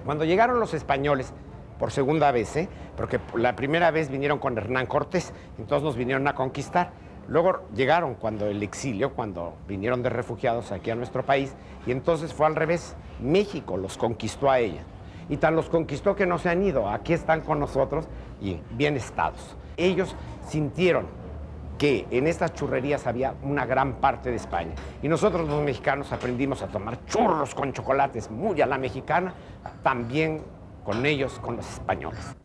Cuando 0.05 0.27
llegaron 0.27 0.61
los 0.61 0.75
españoles, 0.75 1.33
por 1.79 1.91
segunda 1.91 2.33
vez, 2.33 2.57
¿eh? 2.57 2.69
porque 2.97 3.21
la 3.35 3.57
primera 3.57 3.91
vez 3.91 4.11
vinieron 4.11 4.39
con 4.39 4.57
Hernán 4.57 4.87
Cortés, 4.87 5.33
entonces 5.59 5.85
nos 5.85 5.97
vinieron 5.97 6.27
a 6.29 6.35
conquistar. 6.35 6.91
Luego 7.29 7.65
llegaron 7.75 8.15
cuando 8.15 8.47
el 8.47 8.63
exilio, 8.63 9.13
cuando 9.13 9.55
vinieron 9.67 10.03
de 10.03 10.11
refugiados 10.11 10.71
aquí 10.71 10.91
a 10.91 10.95
nuestro 10.95 11.25
país, 11.25 11.55
y 11.87 11.93
entonces 11.93 12.33
fue 12.33 12.47
al 12.47 12.55
revés. 12.55 12.95
México 13.21 13.77
los 13.77 13.97
conquistó 13.99 14.51
a 14.51 14.61
ella. 14.61 14.83
Y 15.29 15.39
tan 15.39 15.57
los 15.57 15.69
conquistó 15.69 16.15
que 16.15 16.25
no 16.25 16.39
se 16.39 16.51
han 16.51 16.63
ido. 16.63 16.89
Aquí 16.89 17.13
están 17.13 17.41
con 17.41 17.59
nosotros 17.59 18.07
y 18.41 18.61
bien 18.71 18.97
estados. 18.97 19.57
Ellos 19.77 20.15
sintieron 20.47 21.07
que 21.79 22.07
en 22.11 22.27
estas 22.27 22.55
churrerías 22.55 23.07
había 23.07 23.35
una 23.43 23.67
gran 23.67 23.95
parte 23.95 24.31
de 24.31 24.37
España. 24.37 24.73
Y 25.03 25.09
nosotros 25.09 25.49
los 25.49 25.63
mexicanos 25.63 26.13
aprendimos 26.13 26.63
a 26.63 26.69
tomar 26.69 27.05
churros 27.07 27.55
con 27.55 27.73
chocolates 27.73 28.31
muy 28.31 28.61
a 28.63 28.67
la 28.67 28.79
mexicana, 28.79 29.35
también 29.83 30.43
con 30.87 31.05
ellos, 31.05 31.39
con 31.41 31.57
los 31.57 31.69
españoles. 31.69 32.37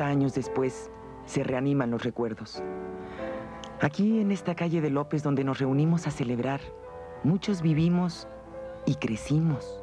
años 0.00 0.34
después, 0.34 0.90
se 1.26 1.42
reaniman 1.42 1.90
los 1.90 2.04
recuerdos. 2.04 2.62
Aquí 3.80 4.20
en 4.20 4.30
esta 4.30 4.54
calle 4.54 4.80
de 4.80 4.90
López 4.90 5.22
donde 5.22 5.44
nos 5.44 5.58
reunimos 5.58 6.06
a 6.06 6.10
celebrar, 6.10 6.60
muchos 7.24 7.62
vivimos 7.62 8.28
y 8.86 8.94
crecimos. 8.94 9.81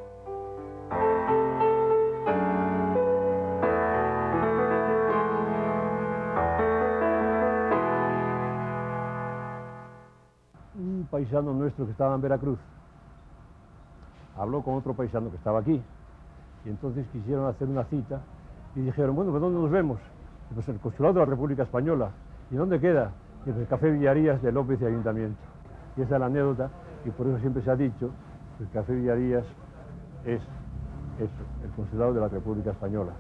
Paisano 11.30 11.54
nuestro 11.54 11.86
que 11.86 11.92
estaba 11.92 12.16
en 12.16 12.22
Veracruz 12.22 12.58
habló 14.36 14.64
con 14.64 14.74
otro 14.76 14.96
paisano 14.96 15.30
que 15.30 15.36
estaba 15.36 15.60
aquí 15.60 15.80
y 16.66 16.70
entonces 16.70 17.06
quisieron 17.12 17.46
hacer 17.46 17.68
una 17.68 17.84
cita 17.84 18.20
y 18.76 18.82
dijeron, 18.82 19.16
bueno, 19.16 19.32
¿pues 19.32 19.42
¿dónde 19.42 19.60
nos 19.60 19.70
vemos? 19.70 20.00
Pues 20.54 20.68
en 20.68 20.76
el 20.76 20.82
consulado 20.82 21.14
de 21.14 21.20
la 21.20 21.26
República 21.26 21.64
Española. 21.64 22.10
¿Y 22.52 22.56
dónde 22.56 22.80
queda? 22.80 23.12
en 23.46 23.58
el 23.58 23.68
Café 23.68 23.90
Villarías 23.90 24.42
de 24.42 24.52
López 24.52 24.82
y 24.82 24.86
Ayuntamiento. 24.86 25.40
Y 25.96 26.02
esa 26.02 26.16
es 26.16 26.20
la 26.20 26.26
anécdota, 26.26 26.70
y 27.06 27.10
por 27.10 27.26
eso 27.28 27.40
siempre 27.40 27.64
se 27.64 27.72
ha 27.72 27.76
dicho 27.76 28.12
que 28.58 28.64
el 28.66 28.70
Café 28.70 28.94
Villarías 28.94 29.46
es 30.26 30.42
eso, 31.18 31.44
el 31.64 31.70
consulado 31.76 32.14
de 32.14 32.22
la 32.22 32.28
República 32.28 32.72
Española. 32.72 33.14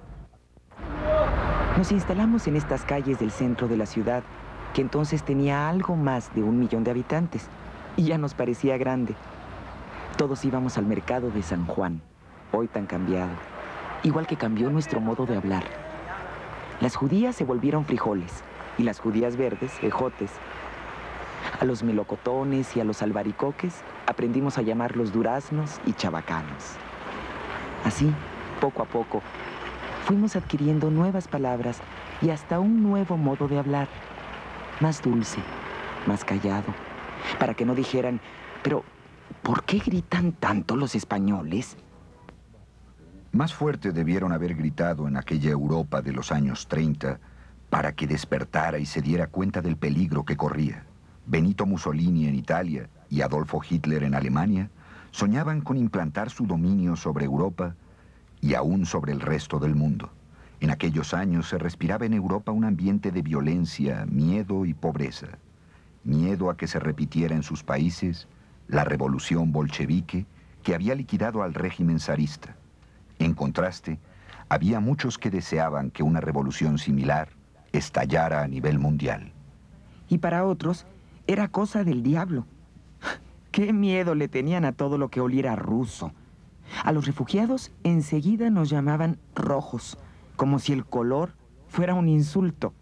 Nos 1.77 1.91
instalamos 1.91 2.47
en 2.47 2.57
estas 2.57 2.83
calles 2.83 3.19
del 3.19 3.31
centro 3.31 3.67
de 3.67 3.77
la 3.77 3.85
ciudad, 3.85 4.23
que 4.73 4.81
entonces 4.81 5.23
tenía 5.23 5.69
algo 5.69 5.95
más 5.95 6.33
de 6.35 6.43
un 6.43 6.59
millón 6.59 6.83
de 6.83 6.91
habitantes, 6.91 7.49
y 7.99 8.03
ya 8.03 8.17
nos 8.17 8.33
parecía 8.33 8.77
grande. 8.77 9.13
Todos 10.17 10.45
íbamos 10.45 10.77
al 10.77 10.85
mercado 10.85 11.29
de 11.31 11.43
San 11.43 11.65
Juan, 11.65 12.01
hoy 12.53 12.69
tan 12.69 12.85
cambiado 12.85 13.31
igual 14.03 14.25
que 14.25 14.37
cambió 14.37 14.69
nuestro 14.69 15.01
modo 15.01 15.25
de 15.25 15.35
hablar. 15.35 15.65
Las 16.79 16.95
judías 16.95 17.35
se 17.35 17.43
volvieron 17.43 17.83
frijoles 17.83 18.31
y 18.77 18.83
las 18.83 19.01
judías 19.01 19.35
verdes, 19.35 19.73
ejotes. 19.83 20.31
A 21.59 21.65
los 21.65 21.83
melocotones 21.83 22.77
y 22.77 22.79
a 22.79 22.85
los 22.85 23.01
albaricoques 23.01 23.83
aprendimos 24.07 24.57
a 24.57 24.61
llamarlos 24.61 25.11
duraznos 25.11 25.81
y 25.85 25.91
chabacanos. 25.91 26.77
Así, 27.83 28.09
poco 28.61 28.83
a 28.83 28.85
poco, 28.85 29.21
fuimos 30.05 30.37
adquiriendo 30.37 30.89
nuevas 30.89 31.27
palabras 31.27 31.81
y 32.21 32.29
hasta 32.29 32.61
un 32.61 32.81
nuevo 32.81 33.17
modo 33.17 33.49
de 33.49 33.59
hablar, 33.59 33.89
más 34.79 35.01
dulce, 35.01 35.41
más 36.07 36.23
callado, 36.23 36.73
para 37.39 37.53
que 37.53 37.65
no 37.65 37.75
dijeran, 37.75 38.19
pero 38.63 38.83
¿por 39.43 39.63
qué 39.63 39.79
gritan 39.79 40.33
tanto 40.33 40.75
los 40.75 40.95
españoles? 40.95 41.77
Más 43.31 43.53
fuerte 43.53 43.91
debieron 43.91 44.31
haber 44.31 44.55
gritado 44.55 45.07
en 45.07 45.15
aquella 45.15 45.51
Europa 45.51 46.01
de 46.01 46.13
los 46.13 46.31
años 46.31 46.67
30 46.67 47.19
para 47.69 47.91
que 47.91 48.07
despertara 48.07 48.79
y 48.79 48.85
se 48.85 49.01
diera 49.01 49.27
cuenta 49.27 49.61
del 49.61 49.77
peligro 49.77 50.25
que 50.25 50.35
corría. 50.35 50.83
Benito 51.27 51.67
Mussolini 51.67 52.27
en 52.27 52.35
Italia 52.35 52.89
y 53.09 53.21
Adolfo 53.21 53.61
Hitler 53.67 54.03
en 54.03 54.15
Alemania 54.15 54.71
soñaban 55.11 55.61
con 55.61 55.77
implantar 55.77 56.31
su 56.31 56.47
dominio 56.47 56.95
sobre 56.95 57.25
Europa 57.25 57.75
y 58.41 58.55
aún 58.55 58.85
sobre 58.85 59.11
el 59.11 59.21
resto 59.21 59.59
del 59.59 59.75
mundo. 59.75 60.09
En 60.59 60.71
aquellos 60.71 61.13
años 61.13 61.47
se 61.47 61.57
respiraba 61.57 62.05
en 62.05 62.13
Europa 62.13 62.51
un 62.51 62.65
ambiente 62.65 63.11
de 63.11 63.21
violencia, 63.21 64.05
miedo 64.09 64.65
y 64.65 64.73
pobreza. 64.73 65.27
Miedo 66.03 66.49
a 66.49 66.57
que 66.57 66.67
se 66.67 66.79
repitiera 66.79 67.35
en 67.35 67.43
sus 67.43 67.63
países 67.63 68.27
la 68.67 68.83
revolución 68.83 69.51
bolchevique 69.51 70.25
que 70.63 70.75
había 70.75 70.95
liquidado 70.95 71.43
al 71.43 71.53
régimen 71.53 71.99
zarista. 71.99 72.55
En 73.17 73.33
contraste, 73.33 73.99
había 74.47 74.79
muchos 74.79 75.17
que 75.17 75.29
deseaban 75.29 75.91
que 75.91 76.03
una 76.03 76.21
revolución 76.21 76.77
similar 76.77 77.29
estallara 77.71 78.43
a 78.43 78.47
nivel 78.47 78.79
mundial. 78.79 79.31
Y 80.07 80.17
para 80.17 80.45
otros, 80.45 80.85
era 81.27 81.47
cosa 81.47 81.83
del 81.83 82.01
diablo. 82.01 82.45
Qué 83.51 83.73
miedo 83.73 84.15
le 84.15 84.27
tenían 84.27 84.65
a 84.65 84.71
todo 84.71 84.97
lo 84.97 85.09
que 85.09 85.21
oliera 85.21 85.55
ruso. 85.55 86.11
A 86.83 86.91
los 86.91 87.05
refugiados 87.05 87.71
enseguida 87.83 88.49
nos 88.49 88.69
llamaban 88.69 89.19
rojos, 89.35 89.97
como 90.35 90.59
si 90.59 90.73
el 90.73 90.85
color 90.85 91.33
fuera 91.67 91.93
un 91.93 92.07
insulto. 92.07 92.73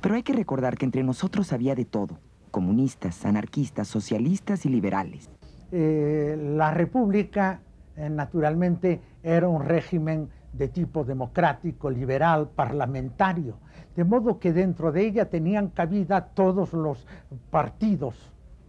Pero 0.00 0.14
hay 0.14 0.22
que 0.22 0.32
recordar 0.32 0.76
que 0.76 0.84
entre 0.84 1.02
nosotros 1.02 1.52
había 1.52 1.74
de 1.74 1.84
todo, 1.84 2.18
comunistas, 2.50 3.24
anarquistas, 3.24 3.88
socialistas 3.88 4.66
y 4.66 4.68
liberales. 4.68 5.30
Eh, 5.72 6.36
la 6.56 6.72
República, 6.72 7.60
eh, 7.96 8.10
naturalmente, 8.10 9.00
era 9.22 9.48
un 9.48 9.64
régimen 9.64 10.28
de 10.52 10.68
tipo 10.68 11.04
democrático, 11.04 11.90
liberal, 11.90 12.50
parlamentario, 12.54 13.58
de 13.94 14.04
modo 14.04 14.40
que 14.40 14.52
dentro 14.52 14.90
de 14.90 15.06
ella 15.06 15.30
tenían 15.30 15.68
cabida 15.68 16.26
todos 16.26 16.72
los 16.72 17.06
partidos 17.50 18.16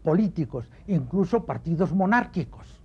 políticos, 0.03 0.69
incluso 0.87 1.45
partidos 1.45 1.91
monárquicos. 1.93 2.81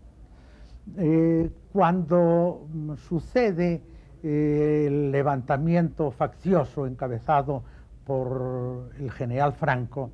Eh, 0.97 1.51
cuando 1.73 2.69
sucede 3.09 3.83
el 4.23 5.11
levantamiento 5.11 6.11
faccioso 6.11 6.87
encabezado 6.87 7.65
por 8.07 8.91
el 8.99 9.11
general 9.11 9.53
Franco, 9.53 10.11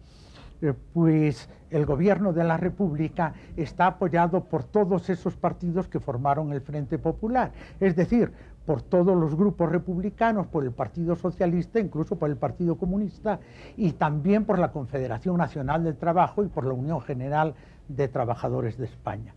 eh, 0.60 0.72
pues 0.92 1.48
el 1.70 1.86
gobierno 1.86 2.32
de 2.32 2.44
la 2.44 2.56
República 2.56 3.34
está 3.56 3.86
apoyado 3.86 4.44
por 4.44 4.64
todos 4.64 5.10
esos 5.10 5.36
partidos 5.36 5.88
que 5.88 6.00
formaron 6.00 6.52
el 6.52 6.60
Frente 6.60 6.98
Popular, 6.98 7.52
es 7.80 7.96
decir, 7.96 8.32
por 8.64 8.80
todos 8.80 9.16
los 9.16 9.34
grupos 9.34 9.70
republicanos, 9.70 10.46
por 10.46 10.64
el 10.64 10.70
Partido 10.70 11.16
Socialista, 11.16 11.80
incluso 11.80 12.16
por 12.16 12.30
el 12.30 12.36
Partido 12.36 12.76
Comunista 12.76 13.40
y 13.76 13.92
también 13.92 14.44
por 14.44 14.58
la 14.58 14.70
Confederación 14.70 15.36
Nacional 15.36 15.82
del 15.82 15.96
Trabajo 15.96 16.44
y 16.44 16.48
por 16.48 16.64
la 16.64 16.74
Unión 16.74 17.00
General 17.00 17.54
de 17.88 18.08
Trabajadores 18.08 18.78
de 18.78 18.84
España. 18.84 19.34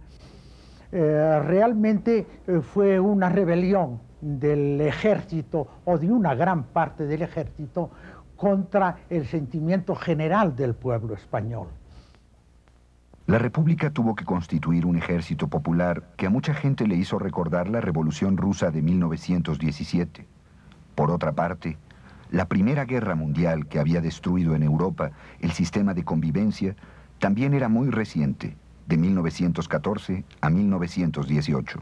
Eh, 0.91 1.41
realmente 1.43 2.27
eh, 2.47 2.61
fue 2.61 2.99
una 2.99 3.29
rebelión 3.29 3.99
del 4.21 4.79
ejército 4.81 5.67
o 5.85 5.97
de 5.97 6.11
una 6.11 6.35
gran 6.35 6.63
parte 6.63 7.05
del 7.05 7.21
ejército 7.21 7.89
contra 8.35 8.97
el 9.09 9.25
sentimiento 9.27 9.95
general 9.95 10.55
del 10.55 10.75
pueblo 10.75 11.13
español. 11.13 11.67
La 13.27 13.39
República 13.39 13.89
tuvo 13.89 14.13
que 14.13 14.23
constituir 14.23 14.85
un 14.85 14.97
ejército 14.97 15.47
popular 15.47 16.03
que 16.15 16.27
a 16.27 16.29
mucha 16.29 16.53
gente 16.53 16.87
le 16.87 16.95
hizo 16.95 17.17
recordar 17.17 17.67
la 17.67 17.81
Revolución 17.81 18.37
Rusa 18.37 18.69
de 18.69 18.83
1917. 18.83 20.27
Por 20.93 21.09
otra 21.09 21.31
parte, 21.31 21.77
la 22.29 22.45
Primera 22.47 22.85
Guerra 22.85 23.15
Mundial 23.15 23.67
que 23.67 23.79
había 23.79 24.01
destruido 24.01 24.55
en 24.55 24.61
Europa 24.61 25.11
el 25.39 25.51
sistema 25.51 25.93
de 25.93 26.03
convivencia 26.03 26.75
también 27.19 27.53
era 27.53 27.67
muy 27.67 27.89
reciente, 27.89 28.55
de 28.87 28.97
1914 28.97 30.23
a 30.41 30.49
1918. 30.49 31.81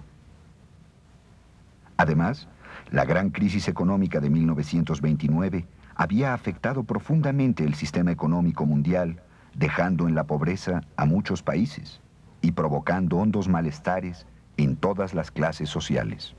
Además, 1.97 2.47
la 2.91 3.05
gran 3.05 3.29
crisis 3.29 3.67
económica 3.67 4.19
de 4.19 4.29
1929 4.29 5.65
había 5.95 6.33
afectado 6.33 6.83
profundamente 6.83 7.63
el 7.63 7.75
sistema 7.75 8.11
económico 8.11 8.65
mundial, 8.65 9.21
dejando 9.55 10.07
en 10.07 10.15
la 10.15 10.25
pobreza 10.25 10.81
a 10.95 11.05
muchos 11.05 11.43
países 11.43 12.01
y 12.41 12.51
provocando 12.51 13.17
hondos 13.17 13.47
malestares 13.47 14.25
en 14.57 14.75
todas 14.75 15.13
las 15.13 15.31
clases 15.31 15.69
sociales. 15.69 16.35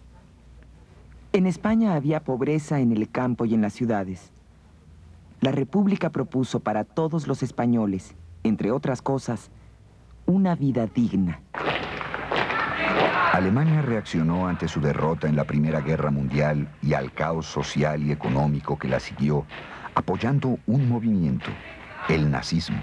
En 1.32 1.46
España 1.46 1.94
había 1.94 2.23
pobreza 2.23 2.80
en 2.80 2.92
el 2.92 3.11
campo 3.11 3.44
y 3.44 3.54
en 3.54 3.62
las 3.62 3.73
ciudades. 3.73 4.30
La 5.40 5.50
República 5.50 6.11
propuso 6.11 6.61
para 6.61 6.85
todos 6.85 7.26
los 7.26 7.42
españoles, 7.42 8.14
entre 8.44 8.70
otras 8.70 9.02
cosas, 9.02 9.50
una 10.26 10.55
vida 10.55 10.87
digna. 10.87 11.40
Alemania 13.35 13.83
reaccionó 13.83 14.47
ante 14.47 14.68
su 14.68 14.81
derrota 14.81 15.27
en 15.27 15.35
la 15.35 15.42
Primera 15.42 15.81
Guerra 15.81 16.12
Mundial 16.12 16.68
y 16.81 16.94
al 16.94 17.12
caos 17.12 17.47
social 17.47 18.01
y 18.05 18.12
económico 18.12 18.79
que 18.79 18.87
la 18.87 19.01
siguió, 19.01 19.44
apoyando 19.97 20.61
un 20.66 20.88
movimiento, 20.88 21.51
el 22.07 22.31
nazismo, 22.31 22.81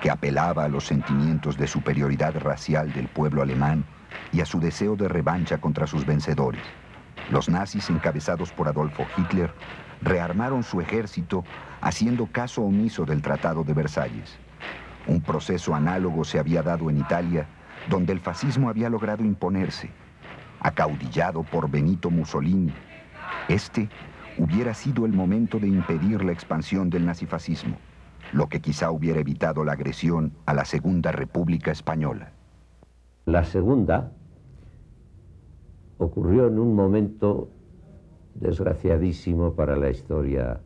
que 0.00 0.08
apelaba 0.08 0.62
a 0.62 0.68
los 0.68 0.86
sentimientos 0.86 1.58
de 1.58 1.66
superioridad 1.66 2.32
racial 2.38 2.92
del 2.92 3.08
pueblo 3.08 3.42
alemán 3.42 3.84
y 4.30 4.40
a 4.40 4.46
su 4.46 4.60
deseo 4.60 4.94
de 4.94 5.08
revancha 5.08 5.58
contra 5.58 5.88
sus 5.88 6.06
vencedores. 6.06 6.62
Los 7.32 7.48
nazis, 7.48 7.90
encabezados 7.90 8.52
por 8.52 8.68
Adolfo 8.68 9.04
Hitler, 9.16 9.50
rearmaron 10.00 10.62
su 10.62 10.80
ejército 10.80 11.42
haciendo 11.80 12.26
caso 12.26 12.62
omiso 12.62 13.04
del 13.04 13.20
Tratado 13.20 13.64
de 13.64 13.74
Versalles. 13.74 14.38
Un 15.08 15.20
proceso 15.20 15.74
análogo 15.74 16.22
se 16.22 16.38
había 16.38 16.62
dado 16.62 16.88
en 16.88 16.98
Italia 16.98 17.48
donde 17.88 18.12
el 18.12 18.20
fascismo 18.20 18.68
había 18.68 18.88
logrado 18.88 19.24
imponerse, 19.24 19.90
acaudillado 20.60 21.42
por 21.42 21.70
Benito 21.70 22.10
Mussolini. 22.10 22.72
Este 23.48 23.88
hubiera 24.38 24.74
sido 24.74 25.04
el 25.04 25.12
momento 25.12 25.58
de 25.58 25.68
impedir 25.68 26.24
la 26.24 26.32
expansión 26.32 26.90
del 26.90 27.04
nazifascismo, 27.04 27.76
lo 28.32 28.48
que 28.48 28.60
quizá 28.60 28.90
hubiera 28.90 29.20
evitado 29.20 29.64
la 29.64 29.72
agresión 29.72 30.32
a 30.46 30.54
la 30.54 30.64
Segunda 30.64 31.12
República 31.12 31.70
Española. 31.70 32.32
La 33.26 33.44
segunda 33.44 34.12
ocurrió 35.98 36.48
en 36.48 36.58
un 36.58 36.74
momento 36.74 37.50
desgraciadísimo 38.34 39.54
para 39.54 39.76
la 39.76 39.90
historia 39.90 40.60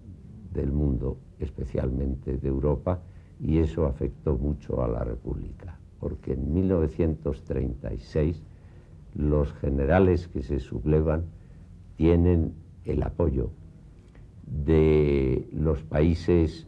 del 0.52 0.72
mundo, 0.72 1.18
especialmente 1.38 2.38
de 2.38 2.48
Europa, 2.48 3.00
y 3.40 3.58
eso 3.58 3.84
afectó 3.84 4.38
mucho 4.38 4.82
a 4.82 4.88
la 4.88 5.04
República 5.04 5.75
porque 6.00 6.34
en 6.34 6.52
1936 6.52 8.42
los 9.14 9.52
generales 9.54 10.28
que 10.28 10.42
se 10.42 10.58
sublevan 10.58 11.24
tienen 11.96 12.54
el 12.84 13.02
apoyo 13.02 13.50
de 14.46 15.48
los 15.52 15.82
países 15.82 16.66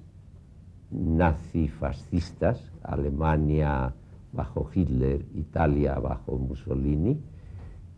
nazifascistas, 0.90 2.72
Alemania 2.82 3.94
bajo 4.32 4.68
Hitler, 4.74 5.24
Italia 5.34 5.98
bajo 5.98 6.38
Mussolini, 6.38 7.20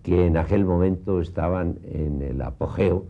que 0.02 0.26
en 0.26 0.36
aquel 0.36 0.64
momento 0.64 1.20
estaban 1.20 1.78
en 1.84 2.22
el 2.22 2.42
apogeo 2.42 3.04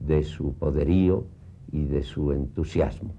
de 0.00 0.22
su 0.22 0.54
poderío 0.54 1.24
y 1.72 1.84
de 1.84 2.02
su 2.02 2.32
entusiasmo. 2.32 3.14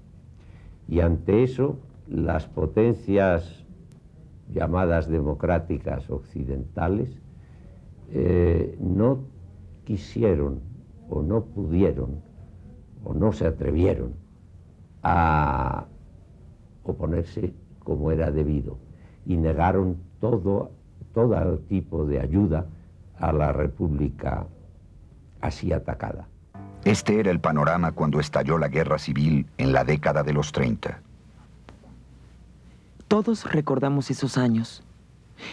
Y 0.88 1.00
ante 1.00 1.42
eso, 1.42 1.78
las 2.08 2.46
potencias 2.46 3.64
llamadas 4.52 5.08
democráticas 5.08 6.08
occidentales, 6.10 7.10
eh, 8.10 8.76
no 8.80 9.20
quisieron 9.84 10.60
o 11.10 11.22
no 11.22 11.44
pudieron 11.44 12.20
o 13.04 13.14
no 13.14 13.32
se 13.32 13.46
atrevieron 13.46 14.14
a 15.02 15.86
oponerse 16.82 17.52
como 17.80 18.10
era 18.10 18.30
debido 18.30 18.78
y 19.24 19.36
negaron 19.36 19.96
todo, 20.20 20.70
todo 21.14 21.58
tipo 21.60 22.04
de 22.06 22.20
ayuda 22.20 22.66
a 23.18 23.32
la 23.32 23.52
República 23.52 24.46
así 25.40 25.72
atacada. 25.72 26.28
Este 26.84 27.20
era 27.20 27.30
el 27.30 27.40
panorama 27.40 27.92
cuando 27.92 28.20
estalló 28.20 28.56
la 28.58 28.68
guerra 28.68 28.98
civil 28.98 29.46
en 29.58 29.72
la 29.72 29.84
década 29.84 30.22
de 30.22 30.32
los 30.32 30.52
30. 30.52 31.02
Todos 33.08 33.50
recordamos 33.50 34.10
esos 34.10 34.36
años. 34.36 34.82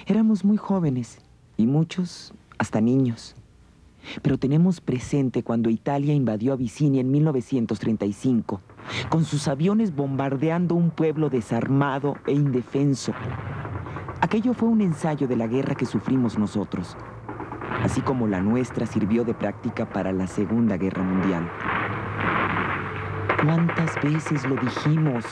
Éramos 0.07 0.43
muy 0.43 0.57
jóvenes 0.57 1.19
y 1.55 1.67
muchos 1.67 2.33
hasta 2.57 2.81
niños. 2.81 3.33
Pero 4.21 4.37
tenemos 4.37 4.81
presente 4.81 5.41
cuando 5.41 5.69
Italia 5.69 6.13
invadió 6.13 6.51
Abisinia 6.51 6.99
en 6.99 7.11
1935, 7.11 8.59
con 9.07 9.23
sus 9.23 9.47
aviones 9.47 9.95
bombardeando 9.95 10.75
un 10.75 10.89
pueblo 10.89 11.29
desarmado 11.29 12.17
e 12.27 12.33
indefenso. 12.33 13.13
Aquello 14.19 14.53
fue 14.53 14.67
un 14.67 14.81
ensayo 14.81 15.25
de 15.25 15.37
la 15.37 15.47
guerra 15.47 15.75
que 15.75 15.85
sufrimos 15.85 16.37
nosotros, 16.37 16.97
así 17.81 18.01
como 18.01 18.27
la 18.27 18.41
nuestra 18.41 18.85
sirvió 18.85 19.23
de 19.23 19.33
práctica 19.33 19.89
para 19.89 20.11
la 20.11 20.27
Segunda 20.27 20.75
Guerra 20.75 21.03
Mundial. 21.03 21.49
¿Cuántas 23.45 23.95
veces 24.03 24.43
lo 24.43 24.57
dijimos? 24.57 25.23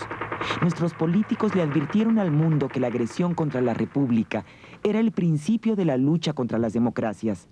Nuestros 0.61 0.93
políticos 0.93 1.55
le 1.55 1.61
advirtieron 1.61 2.19
al 2.19 2.31
mundo 2.31 2.67
que 2.67 2.79
la 2.79 2.87
agresión 2.87 3.33
contra 3.33 3.61
la 3.61 3.73
República 3.73 4.45
era 4.83 4.99
el 4.99 5.11
principio 5.11 5.75
de 5.75 5.85
la 5.85 5.97
lucha 5.97 6.33
contra 6.33 6.59
las 6.59 6.73
democracias. 6.73 7.47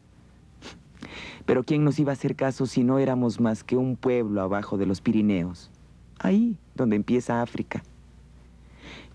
Pero 1.45 1.63
¿quién 1.63 1.83
nos 1.83 1.99
iba 1.99 2.11
a 2.11 2.13
hacer 2.13 2.35
caso 2.35 2.65
si 2.65 2.83
no 2.83 2.99
éramos 2.99 3.39
más 3.39 3.63
que 3.63 3.75
un 3.75 3.95
pueblo 3.95 4.41
abajo 4.41 4.77
de 4.77 4.85
los 4.85 5.01
Pirineos? 5.01 5.71
Ahí, 6.19 6.57
donde 6.75 6.95
empieza 6.95 7.41
África. 7.41 7.83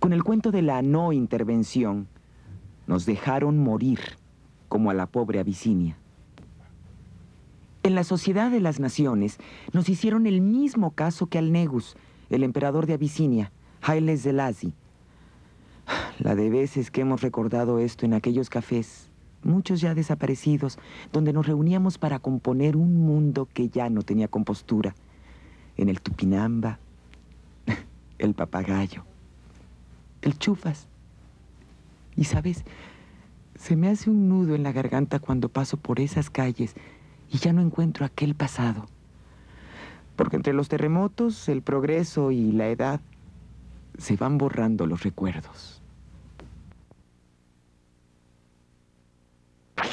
Con 0.00 0.12
el 0.12 0.24
cuento 0.24 0.50
de 0.50 0.62
la 0.62 0.82
no 0.82 1.12
intervención, 1.12 2.08
nos 2.86 3.06
dejaron 3.06 3.58
morir 3.58 4.00
como 4.68 4.90
a 4.90 4.94
la 4.94 5.06
pobre 5.06 5.40
Abisinia. 5.40 5.96
En 7.82 7.94
la 7.94 8.04
Sociedad 8.04 8.50
de 8.50 8.60
las 8.60 8.80
Naciones 8.80 9.38
nos 9.72 9.88
hicieron 9.88 10.26
el 10.26 10.40
mismo 10.40 10.90
caso 10.90 11.28
que 11.28 11.38
al 11.38 11.52
Negus, 11.52 11.96
el 12.30 12.42
emperador 12.42 12.86
de 12.86 12.94
Abisinia. 12.94 13.52
Haile 13.82 14.16
Selassie. 14.16 14.72
La 16.18 16.34
de 16.34 16.50
veces 16.50 16.90
que 16.90 17.02
hemos 17.02 17.20
recordado 17.20 17.78
esto 17.78 18.06
en 18.06 18.14
aquellos 18.14 18.50
cafés, 18.50 19.08
muchos 19.42 19.80
ya 19.80 19.94
desaparecidos, 19.94 20.78
donde 21.12 21.32
nos 21.32 21.46
reuníamos 21.46 21.98
para 21.98 22.18
componer 22.18 22.76
un 22.76 22.96
mundo 23.06 23.48
que 23.52 23.68
ya 23.68 23.88
no 23.90 24.02
tenía 24.02 24.28
compostura. 24.28 24.94
En 25.76 25.88
el 25.88 26.00
Tupinamba, 26.00 26.78
el 28.18 28.34
papagayo, 28.34 29.04
el 30.22 30.38
chufas. 30.38 30.88
Y 32.16 32.24
sabes, 32.24 32.64
se 33.54 33.76
me 33.76 33.88
hace 33.88 34.10
un 34.10 34.28
nudo 34.28 34.54
en 34.54 34.62
la 34.62 34.72
garganta 34.72 35.18
cuando 35.18 35.48
paso 35.48 35.76
por 35.76 36.00
esas 36.00 36.30
calles 36.30 36.74
y 37.30 37.38
ya 37.38 37.52
no 37.52 37.60
encuentro 37.60 38.04
aquel 38.04 38.34
pasado. 38.34 38.86
Porque 40.16 40.36
entre 40.36 40.54
los 40.54 40.68
terremotos, 40.68 41.48
el 41.48 41.62
progreso 41.62 42.30
y 42.30 42.52
la 42.52 42.68
edad 42.68 43.00
se 43.98 44.16
van 44.16 44.38
borrando 44.38 44.86
los 44.86 45.02
recuerdos. 45.02 45.82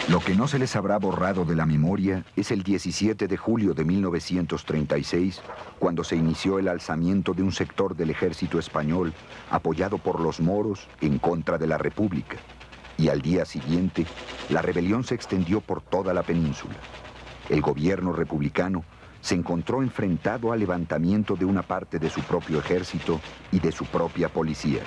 Lo 0.10 0.20
que 0.20 0.36
no 0.36 0.48
se 0.48 0.60
les 0.60 0.76
habrá 0.76 0.98
borrado 0.98 1.46
de 1.46 1.56
la 1.56 1.66
memoria 1.66 2.26
es 2.36 2.52
el 2.52 2.64
17 2.64 3.28
de 3.28 3.38
julio 3.38 3.74
de 3.74 3.86
1936, 3.86 5.42
cuando 5.80 6.04
se 6.04 6.16
inició 6.16 6.60
el 6.60 6.68
alzamiento 6.68 7.34
de 7.34 7.42
un 7.42 7.52
sector 7.52 7.96
del 7.96 8.10
ejército 8.10 8.60
español 8.60 9.14
apoyado 9.50 9.98
por 9.98 10.20
los 10.20 10.40
moros 10.40 10.88
en 11.02 11.20
contra 11.20 11.58
de 11.58 11.68
la 11.68 11.78
República. 11.78 12.38
Y 12.98 13.08
al 13.10 13.22
día 13.22 13.46
siguiente, 13.46 14.06
la 14.50 14.62
rebelión 14.62 15.04
se 15.04 15.16
extendió 15.16 15.62
por 15.62 15.82
toda 15.82 16.14
la 16.14 16.24
península. 16.24 16.76
El 17.50 17.62
gobierno 17.62 18.14
republicano 18.14 18.84
se 19.24 19.36
encontró 19.36 19.82
enfrentado 19.82 20.52
al 20.52 20.60
levantamiento 20.60 21.38
de 21.38 21.46
una 21.46 21.64
parte 21.64 21.98
de 21.98 22.10
su 22.10 22.20
propio 22.24 22.60
ejército 22.60 23.22
y 23.54 23.60
de 23.62 23.72
su 23.72 23.86
propia 23.86 24.28
policía. 24.28 24.82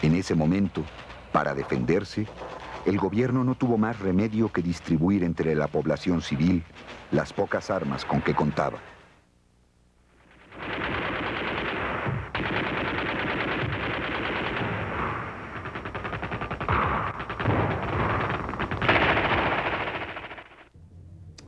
En 0.00 0.14
ese 0.14 0.36
momento, 0.36 0.84
para 1.32 1.54
defenderse, 1.54 2.24
el 2.86 2.98
gobierno 2.98 3.42
no 3.42 3.56
tuvo 3.56 3.76
más 3.76 3.98
remedio 3.98 4.52
que 4.52 4.62
distribuir 4.62 5.24
entre 5.24 5.56
la 5.56 5.66
población 5.66 6.22
civil 6.22 6.62
las 7.10 7.32
pocas 7.32 7.68
armas 7.68 8.04
con 8.04 8.22
que 8.22 8.32
contaba. 8.32 8.78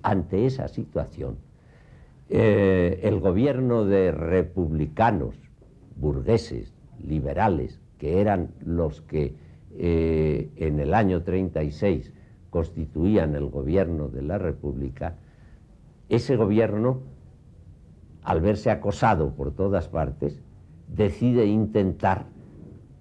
Ante 0.02 0.46
esa 0.46 0.66
situación, 0.66 1.38
eh, 2.28 3.00
el 3.02 3.20
gobierno 3.20 3.84
de 3.84 4.10
republicanos, 4.10 5.36
burgueses, 5.96 6.74
liberales, 7.02 7.80
que 7.98 8.20
eran 8.20 8.50
los 8.64 9.00
que 9.02 9.34
eh, 9.78 10.50
en 10.56 10.80
el 10.80 10.94
año 10.94 11.22
36 11.22 12.12
constituían 12.50 13.34
el 13.34 13.46
gobierno 13.46 14.08
de 14.08 14.22
la 14.22 14.38
República, 14.38 15.16
ese 16.08 16.36
gobierno, 16.36 17.00
al 18.22 18.40
verse 18.40 18.70
acosado 18.70 19.34
por 19.34 19.52
todas 19.52 19.88
partes, 19.88 20.40
decide 20.88 21.46
intentar, 21.46 22.26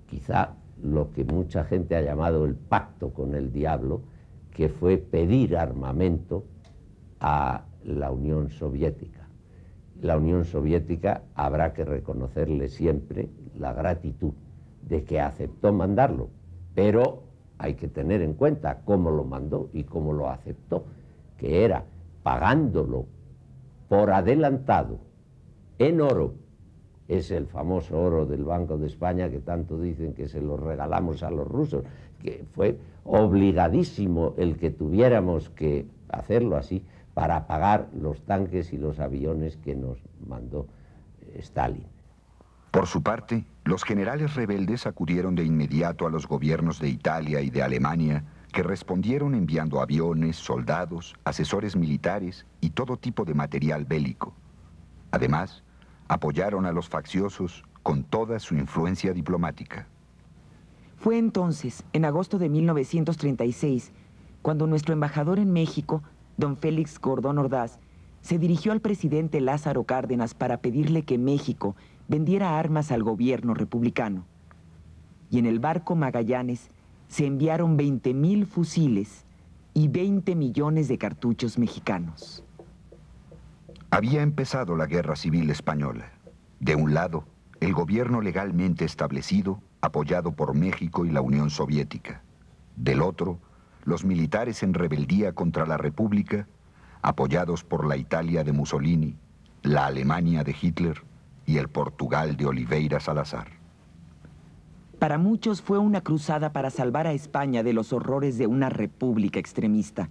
quizá 0.08 0.56
lo 0.84 1.12
que 1.12 1.24
mucha 1.24 1.64
gente 1.64 1.96
ha 1.96 2.02
llamado 2.02 2.46
el 2.46 2.56
pacto 2.56 3.12
con 3.12 3.34
el 3.34 3.52
diablo, 3.52 4.02
que 4.52 4.70
fue 4.70 4.98
pedir 4.98 5.58
armamento 5.58 6.46
a 7.20 7.66
la 7.86 8.12
Unión 8.12 8.50
Soviética. 8.50 9.28
La 10.02 10.18
Unión 10.18 10.44
Soviética 10.44 11.24
habrá 11.36 11.74
que 11.74 11.86
reconocerle 11.86 12.68
siempre 12.68 13.30
la 13.58 13.74
gratitud 13.74 14.34
de 14.82 15.04
que 15.04 15.22
aceptó 15.22 15.72
mandarlo, 15.72 16.30
pero 16.74 17.24
hay 17.58 17.76
que 17.76 17.88
tener 17.88 18.22
en 18.22 18.34
cuenta 18.34 18.82
cómo 18.84 19.12
lo 19.12 19.24
mandó 19.24 19.70
y 19.74 19.84
cómo 19.84 20.14
lo 20.14 20.30
aceptó, 20.30 20.86
que 21.38 21.64
era 21.64 21.86
pagándolo 22.24 23.06
por 23.88 24.12
adelantado 24.12 25.00
en 25.80 26.02
oro. 26.02 26.34
Es 27.08 27.32
el 27.32 27.46
famoso 27.46 28.00
oro 28.00 28.26
del 28.26 28.44
Banco 28.44 28.78
de 28.78 28.88
España 28.88 29.30
que 29.30 29.40
tanto 29.40 29.80
dicen 29.80 30.14
que 30.14 30.28
se 30.28 30.42
lo 30.42 30.58
regalamos 30.58 31.24
a 31.24 31.30
los 31.30 31.48
rusos, 31.48 31.84
que 32.22 32.44
fue 32.52 32.78
obligadísimo 33.04 34.34
el 34.38 34.58
que 34.58 34.72
tuviéramos 34.72 35.50
que 35.52 35.86
hacerlo 36.10 36.58
así 36.58 36.84
para 37.16 37.48
pagar 37.48 37.90
los 38.00 38.22
tanques 38.26 38.74
y 38.74 38.78
los 38.78 39.00
aviones 39.00 39.58
que 39.58 39.74
nos 39.74 39.98
mandó 40.28 40.68
Stalin. 41.36 41.88
Por 42.70 42.88
su 42.88 43.02
parte, 43.02 43.46
los 43.64 43.86
generales 43.86 44.36
rebeldes 44.36 44.86
acudieron 44.86 45.34
de 45.34 45.46
inmediato 45.46 46.06
a 46.06 46.10
los 46.10 46.28
gobiernos 46.28 46.78
de 46.80 46.90
Italia 46.90 47.40
y 47.40 47.50
de 47.50 47.64
Alemania, 47.64 48.26
que 48.52 48.64
respondieron 48.64 49.34
enviando 49.34 49.82
aviones, 49.82 50.36
soldados, 50.36 51.16
asesores 51.24 51.78
militares 51.78 52.46
y 52.60 52.72
todo 52.72 52.98
tipo 52.98 53.24
de 53.24 53.34
material 53.34 53.86
bélico. 53.86 54.34
Además, 55.12 55.64
apoyaron 56.10 56.66
a 56.66 56.74
los 56.74 56.90
facciosos 56.90 57.64
con 57.82 58.04
toda 58.04 58.40
su 58.40 58.56
influencia 58.56 59.14
diplomática. 59.14 59.88
Fue 60.98 61.18
entonces, 61.18 61.86
en 61.94 62.04
agosto 62.04 62.40
de 62.40 62.50
1936, 62.50 63.94
cuando 64.42 64.68
nuestro 64.68 64.94
embajador 64.94 65.40
en 65.40 65.54
México, 65.54 66.04
don 66.38 66.58
Félix 66.58 67.00
Gordón 67.00 67.38
Ordaz, 67.38 67.80
se 68.22 68.40
dirigió 68.40 68.72
al 68.72 68.82
presidente 68.82 69.40
Lázaro 69.40 69.84
Cárdenas 69.84 70.34
para 70.34 70.58
pedirle 70.58 71.04
que 71.04 71.18
México 71.18 71.76
vendiera 72.08 72.58
armas 72.58 72.92
al 72.92 73.04
gobierno 73.04 73.54
republicano. 73.54 74.26
Y 75.30 75.40
en 75.40 75.46
el 75.46 75.60
barco 75.60 75.96
Magallanes 75.96 76.70
se 77.08 77.26
enviaron 77.26 77.78
20 77.78 78.14
mil 78.14 78.46
fusiles 78.46 79.26
y 79.74 79.90
20 79.90 80.36
millones 80.36 80.88
de 80.88 80.98
cartuchos 80.98 81.58
mexicanos. 81.58 82.44
Había 83.92 84.22
empezado 84.22 84.76
la 84.76 84.88
guerra 84.88 85.16
civil 85.16 85.50
española. 85.50 86.12
De 86.60 86.76
un 86.76 86.94
lado, 86.94 87.26
el 87.60 87.74
gobierno 87.74 88.22
legalmente 88.22 88.86
establecido, 88.86 89.62
apoyado 89.82 90.32
por 90.32 90.56
México 90.56 91.06
y 91.06 91.12
la 91.12 91.22
Unión 91.22 91.50
Soviética. 91.50 92.24
Del 92.76 93.02
otro, 93.02 93.40
los 93.86 94.04
militares 94.04 94.64
en 94.64 94.74
rebeldía 94.74 95.34
contra 95.34 95.66
la 95.66 95.78
República, 95.78 96.48
apoyados 97.02 97.64
por 97.64 97.86
la 97.86 97.96
Italia 97.96 98.44
de 98.44 98.52
Mussolini, 98.52 99.16
la 99.62 99.86
Alemania 99.86 100.44
de 100.44 100.56
Hitler 100.60 101.02
y 101.46 101.58
el 101.58 101.70
Portugal 101.70 102.36
de 102.36 102.48
Oliveira 102.48 103.00
Salazar. 103.00 103.48
Para 105.00 105.18
muchos 105.20 105.62
fue 105.62 105.78
una 105.78 106.02
cruzada 106.02 106.52
para 106.52 106.72
salvar 106.72 107.06
a 107.06 107.14
España 107.14 107.62
de 107.62 107.74
los 107.74 107.94
horrores 107.94 108.38
de 108.38 108.48
una 108.48 108.70
república 108.70 109.40
extremista. 109.40 110.10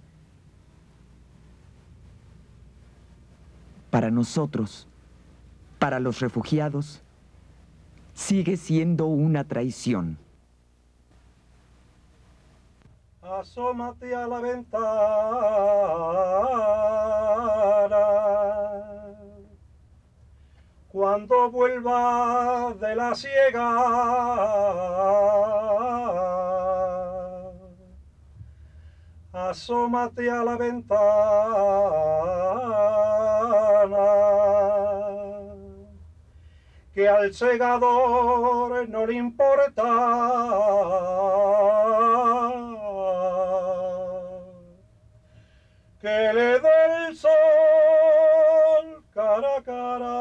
Para 3.89 4.09
nosotros, 4.09 4.87
para 5.79 5.99
los 5.99 6.19
refugiados, 6.21 7.01
sigue 8.13 8.55
siendo 8.55 9.07
una 9.07 9.43
traición. 9.43 10.17
Asómate 13.31 14.13
a 14.13 14.27
la 14.27 14.39
ventana 14.39 14.85
cuando 20.89 21.49
vuelva 21.49 22.73
de 22.79 22.95
la 22.95 23.15
ciega. 23.15 23.69
Asómate 29.33 30.29
a 30.29 30.43
la 30.43 30.55
ventana, 30.55 30.95
que 36.93 37.09
al 37.09 37.33
segador 37.33 38.87
no 38.87 39.05
le 39.05 39.15
importa. 39.15 39.83
Que 46.05 46.33
le 46.33 46.59
dé 46.59 47.07
el 47.07 47.17
sol 47.17 47.31
cara 49.11 49.55
a 49.57 49.61
cara. 49.63 50.17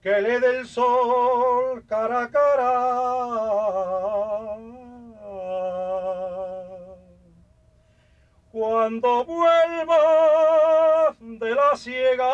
que 0.00 0.20
le 0.20 0.38
dé 0.38 0.58
el 0.58 0.66
sol 0.68 1.82
cara 1.88 2.22
a 2.22 2.30
cara. 2.30 2.74
Cuando 8.52 9.24
vuelva 9.24 10.02
de 11.18 11.54
la 11.56 11.76
ciega, 11.76 12.30